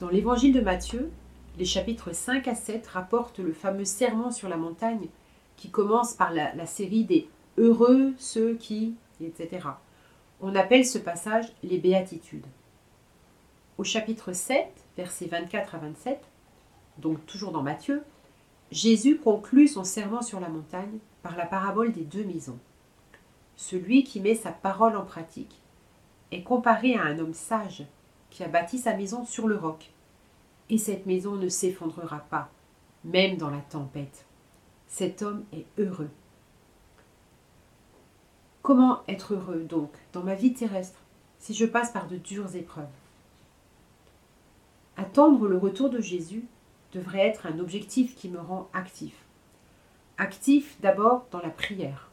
Dans 0.00 0.08
l'évangile 0.08 0.54
de 0.54 0.60
Matthieu, 0.60 1.10
les 1.58 1.64
chapitres 1.64 2.14
5 2.14 2.48
à 2.48 2.54
7 2.54 2.86
rapportent 2.86 3.38
le 3.38 3.52
fameux 3.52 3.84
serment 3.84 4.30
sur 4.30 4.48
la 4.48 4.56
montagne 4.56 5.08
qui 5.56 5.70
commence 5.70 6.14
par 6.14 6.32
la, 6.32 6.66
série 6.66 7.04
des 7.04 7.28
heureux 7.58 8.14
ceux 8.16 8.54
qui, 8.54 8.94
etc. 9.20 9.68
On 10.42 10.54
appelle 10.54 10.86
ce 10.86 10.96
passage 10.96 11.52
les 11.62 11.76
béatitudes. 11.76 12.46
Au 13.76 13.84
chapitre 13.84 14.32
7, 14.32 14.66
versets 14.96 15.26
24 15.26 15.74
à 15.74 15.78
27, 15.78 16.18
donc 16.96 17.26
toujours 17.26 17.52
dans 17.52 17.62
Matthieu, 17.62 18.02
Jésus 18.70 19.18
conclut 19.18 19.68
son 19.68 19.84
serment 19.84 20.22
sur 20.22 20.40
la 20.40 20.48
montagne 20.48 20.98
par 21.22 21.36
la 21.36 21.44
parabole 21.44 21.92
des 21.92 22.04
deux 22.04 22.24
maisons. 22.24 22.58
Celui 23.56 24.02
qui 24.02 24.18
met 24.20 24.34
sa 24.34 24.50
parole 24.50 24.96
en 24.96 25.04
pratique 25.04 25.60
est 26.32 26.42
comparé 26.42 26.94
à 26.94 27.02
un 27.02 27.18
homme 27.18 27.34
sage 27.34 27.84
qui 28.30 28.42
a 28.42 28.48
bâti 28.48 28.78
sa 28.78 28.96
maison 28.96 29.26
sur 29.26 29.46
le 29.46 29.56
roc. 29.56 29.90
Et 30.70 30.78
cette 30.78 31.04
maison 31.04 31.36
ne 31.36 31.48
s'effondrera 31.48 32.20
pas, 32.30 32.48
même 33.04 33.36
dans 33.36 33.50
la 33.50 33.60
tempête. 33.60 34.24
Cet 34.86 35.20
homme 35.20 35.44
est 35.52 35.66
heureux. 35.78 36.10
Comment 38.62 39.02
être 39.08 39.34
heureux 39.34 39.64
donc 39.68 39.90
dans 40.12 40.22
ma 40.22 40.34
vie 40.34 40.52
terrestre 40.52 41.00
si 41.38 41.54
je 41.54 41.64
passe 41.64 41.92
par 41.92 42.08
de 42.08 42.16
dures 42.16 42.54
épreuves? 42.56 42.84
Attendre 44.98 45.48
le 45.48 45.56
retour 45.56 45.88
de 45.88 46.00
Jésus 46.00 46.44
devrait 46.92 47.26
être 47.26 47.46
un 47.46 47.58
objectif 47.58 48.14
qui 48.14 48.28
me 48.28 48.38
rend 48.38 48.68
actif. 48.74 49.14
Actif 50.18 50.78
d'abord 50.82 51.26
dans 51.30 51.40
la 51.40 51.48
prière, 51.48 52.10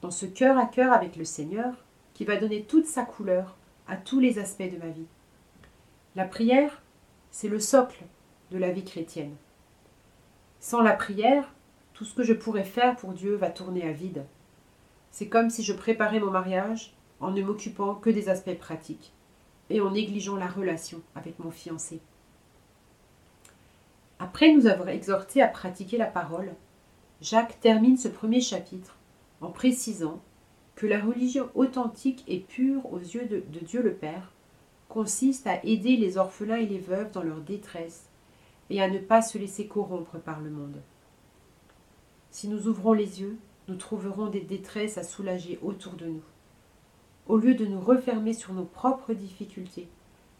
dans 0.00 0.10
ce 0.10 0.24
cœur 0.24 0.56
à 0.56 0.64
cœur 0.64 0.94
avec 0.94 1.16
le 1.16 1.24
Seigneur 1.24 1.74
qui 2.14 2.24
va 2.24 2.36
donner 2.36 2.62
toute 2.62 2.86
sa 2.86 3.04
couleur 3.04 3.56
à 3.86 3.96
tous 3.96 4.18
les 4.18 4.38
aspects 4.38 4.62
de 4.62 4.78
ma 4.78 4.88
vie. 4.88 5.06
La 6.16 6.24
prière, 6.24 6.80
c'est 7.30 7.48
le 7.48 7.60
socle 7.60 8.04
de 8.50 8.56
la 8.56 8.70
vie 8.70 8.84
chrétienne. 8.84 9.34
Sans 10.58 10.80
la 10.80 10.94
prière, 10.94 11.52
tout 11.92 12.06
ce 12.06 12.14
que 12.14 12.22
je 12.22 12.32
pourrais 12.32 12.64
faire 12.64 12.96
pour 12.96 13.12
Dieu 13.12 13.34
va 13.34 13.50
tourner 13.50 13.86
à 13.86 13.92
vide. 13.92 14.24
C'est 15.12 15.28
comme 15.28 15.50
si 15.50 15.62
je 15.62 15.72
préparais 15.72 16.20
mon 16.20 16.30
mariage 16.30 16.94
en 17.20 17.30
ne 17.30 17.42
m'occupant 17.42 17.94
que 17.94 18.10
des 18.10 18.28
aspects 18.28 18.58
pratiques 18.58 19.12
et 19.70 19.80
en 19.80 19.92
négligeant 19.92 20.36
la 20.36 20.48
relation 20.48 21.00
avec 21.14 21.38
mon 21.38 21.50
fiancé. 21.50 22.00
Après 24.18 24.52
nous 24.52 24.66
avoir 24.66 24.88
exhortés 24.88 25.42
à 25.42 25.48
pratiquer 25.48 25.98
la 25.98 26.06
parole, 26.06 26.52
Jacques 27.20 27.60
termine 27.60 27.96
ce 27.96 28.08
premier 28.08 28.40
chapitre 28.40 28.96
en 29.40 29.50
précisant 29.50 30.20
que 30.74 30.86
la 30.86 31.00
religion 31.00 31.50
authentique 31.54 32.24
et 32.26 32.40
pure 32.40 32.92
aux 32.92 32.98
yeux 32.98 33.26
de, 33.26 33.42
de 33.52 33.64
Dieu 33.64 33.82
le 33.82 33.92
Père 33.92 34.32
consiste 34.88 35.46
à 35.46 35.64
aider 35.64 35.96
les 35.96 36.18
orphelins 36.18 36.56
et 36.56 36.66
les 36.66 36.78
veuves 36.78 37.12
dans 37.12 37.22
leur 37.22 37.40
détresse 37.40 38.06
et 38.70 38.82
à 38.82 38.88
ne 38.88 38.98
pas 38.98 39.22
se 39.22 39.38
laisser 39.38 39.66
corrompre 39.66 40.18
par 40.18 40.40
le 40.40 40.50
monde. 40.50 40.80
Si 42.30 42.48
nous 42.48 42.66
ouvrons 42.66 42.92
les 42.92 43.20
yeux, 43.20 43.36
nous 43.68 43.76
trouverons 43.76 44.26
des 44.26 44.40
détresses 44.40 44.98
à 44.98 45.02
soulager 45.02 45.58
autour 45.62 45.92
de 45.94 46.06
nous. 46.06 46.22
Au 47.28 47.36
lieu 47.36 47.54
de 47.54 47.64
nous 47.64 47.80
refermer 47.80 48.34
sur 48.34 48.52
nos 48.52 48.64
propres 48.64 49.14
difficultés, 49.14 49.88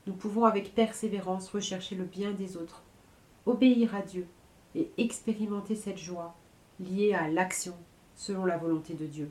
nous 0.06 0.14
pouvons 0.14 0.44
avec 0.44 0.74
persévérance 0.74 1.48
rechercher 1.48 1.94
le 1.94 2.04
bien 2.04 2.32
des 2.32 2.56
autres, 2.56 2.82
obéir 3.46 3.94
à 3.94 4.02
Dieu 4.02 4.26
et 4.74 4.90
expérimenter 4.98 5.76
cette 5.76 5.98
joie 5.98 6.34
liée 6.80 7.14
à 7.14 7.28
l'action 7.28 7.74
selon 8.16 8.44
la 8.44 8.56
volonté 8.56 8.94
de 8.94 9.06
Dieu. 9.06 9.30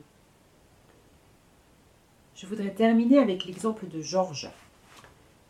Je 2.34 2.46
voudrais 2.46 2.72
terminer 2.72 3.18
avec 3.18 3.44
l'exemple 3.44 3.86
de 3.86 4.00
Georges. 4.00 4.50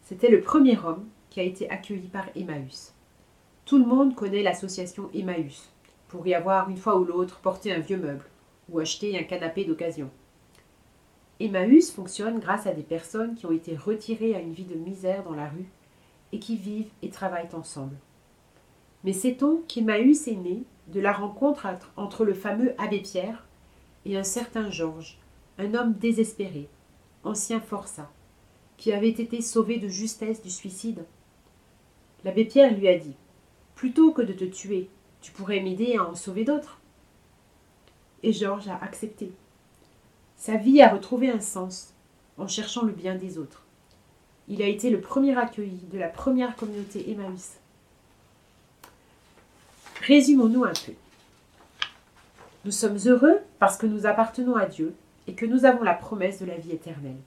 C'était 0.03 0.31
le 0.31 0.41
premier 0.41 0.77
homme 0.79 1.07
qui 1.31 1.39
a 1.39 1.45
été 1.45 1.71
accueilli 1.71 2.09
par 2.09 2.27
Emmaüs. 2.35 2.93
Tout 3.65 3.79
le 3.79 3.87
monde 3.87 4.17
connaît 4.17 4.43
l'association 4.43 5.09
Emmaüs, 5.15 5.71
pour 6.09 6.27
y 6.27 6.35
avoir 6.35 6.69
une 6.69 6.77
fois 6.77 6.99
ou 6.99 7.05
l'autre 7.05 7.39
porté 7.39 7.73
un 7.73 7.79
vieux 7.79 7.97
meuble 7.97 8.27
ou 8.73 8.81
acheté 8.81 9.19
un 9.19 9.23
canapé 9.23 9.65
d'occasion. 9.65 10.11
Emmaüs 11.41 11.91
fonctionne 11.91 12.39
grâce 12.39 12.67
à 12.67 12.73
des 12.73 12.83
personnes 12.83 13.35
qui 13.35 13.47
ont 13.47 13.53
été 13.53 13.77
retirées 13.77 14.35
à 14.35 14.41
une 14.41 14.53
vie 14.53 14.65
de 14.65 14.75
misère 14.75 15.25
dans 15.25 15.35
la 15.35 15.49
rue 15.49 15.69
et 16.33 16.39
qui 16.39 16.57
vivent 16.57 16.91
et 17.03 17.11
travaillent 17.11 17.55
ensemble. 17.55 17.97
Mais 19.05 19.13
sait-on 19.13 19.63
qu'Emmaüs 19.69 20.29
est 20.29 20.37
né 20.37 20.63
de 20.89 21.01
la 21.01 21.13
rencontre 21.13 21.67
entre 21.97 22.25
le 22.25 22.35
fameux 22.35 22.75
abbé 22.79 23.01
Pierre 23.01 23.47
et 24.05 24.17
un 24.17 24.23
certain 24.23 24.71
Georges, 24.71 25.19
un 25.59 25.75
homme 25.75 25.95
désespéré, 25.95 26.69
ancien 27.25 27.61
forçat, 27.61 28.11
qui 28.77 28.93
avait 28.93 29.09
été 29.09 29.41
sauvé 29.41 29.79
de 29.79 29.89
justesse 29.89 30.43
du 30.43 30.51
suicide? 30.51 31.05
L'abbé 32.25 32.45
Pierre 32.45 32.77
lui 32.77 32.89
a 32.89 32.99
dit 32.99 33.17
Plutôt 33.75 34.13
que 34.13 34.23
de 34.23 34.33
te 34.33 34.45
tuer, 34.45 34.89
tu 35.21 35.33
pourrais 35.33 35.61
m'aider 35.61 35.97
à 35.97 36.05
en 36.05 36.15
sauver 36.15 36.45
d'autres. 36.45 36.82
Et 38.23 38.33
Georges 38.33 38.69
a 38.69 38.79
accepté. 38.83 39.33
Sa 40.37 40.57
vie 40.57 40.83
a 40.83 40.89
retrouvé 40.89 41.31
un 41.31 41.41
sens 41.41 41.93
en 42.39 42.49
cherchant 42.49 42.85
le 42.85 42.93
bien 42.93 43.15
des 43.15 43.39
autres. 43.39 43.65
Il 44.49 44.63
a 44.63 44.67
été 44.67 44.91
le 44.91 45.01
premier 45.01 45.37
accueilli 45.39 45.81
de 45.93 45.99
la 45.99 46.09
première 46.09 46.57
communauté 46.57 47.11
Emmaüs. 47.11 47.59
Résumons-nous 50.03 50.65
un 50.65 50.73
peu. 50.73 50.93
Nous 52.65 52.73
sommes 52.73 52.99
heureux 53.07 53.39
parce 53.59 53.77
que 53.77 53.87
nous 53.87 54.07
appartenons 54.07 54.57
à 54.57 54.67
Dieu 54.67 54.95
et 55.27 55.35
que 55.35 55.47
nous 55.47 55.65
avons 55.65 55.83
la 55.83 55.95
promesse 55.95 56.41
de 56.41 56.47
la 56.47 56.57
vie 56.57 56.73
éternelle. 56.73 57.21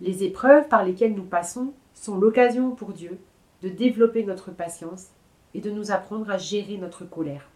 Les 0.00 0.24
épreuves 0.24 0.68
par 0.68 0.84
lesquelles 0.84 1.14
nous 1.14 1.24
passons 1.24 1.72
sont 1.94 2.18
l'occasion 2.18 2.70
pour 2.72 2.92
Dieu 2.92 3.18
de 3.62 3.68
développer 3.68 4.24
notre 4.24 4.50
patience 4.50 5.06
et 5.54 5.60
de 5.60 5.70
nous 5.70 5.90
apprendre 5.90 6.30
à 6.30 6.38
gérer 6.38 6.76
notre 6.76 7.04
colère. 7.04 7.48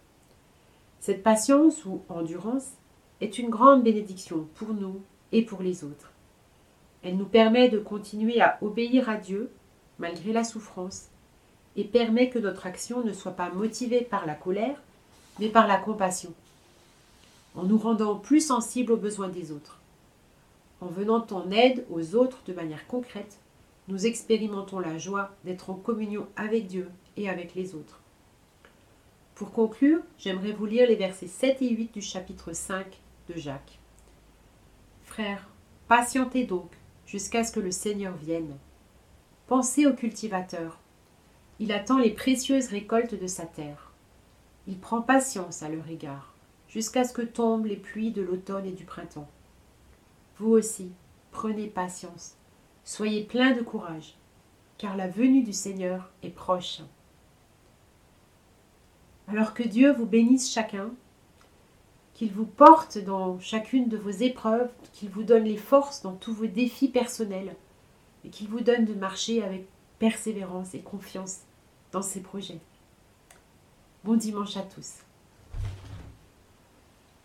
Cette 1.01 1.23
patience 1.23 1.83
ou 1.85 2.03
endurance 2.09 2.73
est 3.21 3.39
une 3.39 3.49
grande 3.49 3.83
bénédiction 3.83 4.47
pour 4.53 4.69
nous 4.75 5.01
et 5.31 5.41
pour 5.41 5.63
les 5.63 5.83
autres. 5.83 6.11
Elle 7.01 7.17
nous 7.17 7.25
permet 7.25 7.69
de 7.69 7.79
continuer 7.79 8.39
à 8.39 8.59
obéir 8.61 9.09
à 9.09 9.15
Dieu 9.15 9.49
malgré 9.97 10.31
la 10.31 10.43
souffrance 10.43 11.07
et 11.75 11.85
permet 11.85 12.29
que 12.29 12.37
notre 12.37 12.67
action 12.67 13.03
ne 13.03 13.13
soit 13.13 13.31
pas 13.31 13.49
motivée 13.49 14.01
par 14.01 14.27
la 14.27 14.35
colère, 14.35 14.79
mais 15.39 15.49
par 15.49 15.65
la 15.65 15.77
compassion, 15.77 16.33
en 17.55 17.63
nous 17.63 17.79
rendant 17.79 18.15
plus 18.15 18.45
sensibles 18.45 18.91
aux 18.91 18.97
besoins 18.97 19.29
des 19.29 19.51
autres. 19.51 19.79
En 20.81 20.87
venant 20.87 21.25
en 21.31 21.49
aide 21.49 21.83
aux 21.89 22.13
autres 22.13 22.41
de 22.45 22.53
manière 22.53 22.85
concrète, 22.85 23.39
nous 23.87 24.05
expérimentons 24.05 24.77
la 24.77 24.99
joie 24.99 25.31
d'être 25.45 25.71
en 25.71 25.75
communion 25.75 26.27
avec 26.35 26.67
Dieu 26.67 26.89
et 27.17 27.27
avec 27.27 27.55
les 27.55 27.73
autres. 27.73 28.00
Pour 29.35 29.51
conclure, 29.51 30.01
j'aimerais 30.17 30.51
vous 30.51 30.65
lire 30.65 30.87
les 30.87 30.95
versets 30.95 31.27
7 31.27 31.61
et 31.61 31.69
8 31.69 31.93
du 31.93 32.01
chapitre 32.01 32.53
5 32.53 32.85
de 33.29 33.39
Jacques. 33.39 33.79
Frères, 35.03 35.49
patientez 35.87 36.45
donc 36.45 36.71
jusqu'à 37.05 37.43
ce 37.43 37.51
que 37.51 37.59
le 37.59 37.71
Seigneur 37.71 38.15
vienne. 38.15 38.57
Pensez 39.47 39.85
au 39.85 39.93
cultivateur 39.93 40.81
il 41.61 41.71
attend 41.71 41.99
les 41.99 42.09
précieuses 42.09 42.69
récoltes 42.69 43.13
de 43.13 43.27
sa 43.27 43.45
terre. 43.45 43.91
Il 44.65 44.79
prend 44.79 45.03
patience 45.03 45.61
à 45.61 45.69
leur 45.69 45.87
égard, 45.89 46.33
jusqu'à 46.67 47.03
ce 47.03 47.13
que 47.13 47.21
tombent 47.21 47.67
les 47.67 47.75
pluies 47.75 48.11
de 48.11 48.23
l'automne 48.23 48.65
et 48.65 48.71
du 48.71 48.83
printemps. 48.83 49.29
Vous 50.39 50.49
aussi, 50.49 50.91
prenez 51.29 51.67
patience, 51.67 52.35
soyez 52.83 53.23
pleins 53.23 53.51
de 53.51 53.61
courage, 53.61 54.15
car 54.79 54.97
la 54.97 55.07
venue 55.07 55.43
du 55.43 55.53
Seigneur 55.53 56.09
est 56.23 56.31
proche. 56.31 56.81
Alors 59.27 59.53
que 59.53 59.63
Dieu 59.63 59.93
vous 59.93 60.05
bénisse 60.05 60.51
chacun, 60.51 60.91
qu'il 62.13 62.31
vous 62.31 62.45
porte 62.45 62.97
dans 62.97 63.39
chacune 63.39 63.87
de 63.87 63.97
vos 63.97 64.09
épreuves, 64.09 64.69
qu'il 64.93 65.09
vous 65.09 65.23
donne 65.23 65.45
les 65.45 65.57
forces 65.57 66.01
dans 66.01 66.13
tous 66.13 66.33
vos 66.33 66.47
défis 66.47 66.89
personnels, 66.89 67.55
et 68.25 68.29
qu'il 68.29 68.47
vous 68.47 68.61
donne 68.61 68.85
de 68.85 68.93
marcher 68.93 69.43
avec 69.43 69.67
persévérance 69.99 70.75
et 70.75 70.81
confiance 70.81 71.41
dans 71.91 72.01
ces 72.01 72.21
projets. 72.21 72.59
Bon 74.03 74.15
dimanche 74.15 74.57
à 74.57 74.61
tous. 74.61 75.03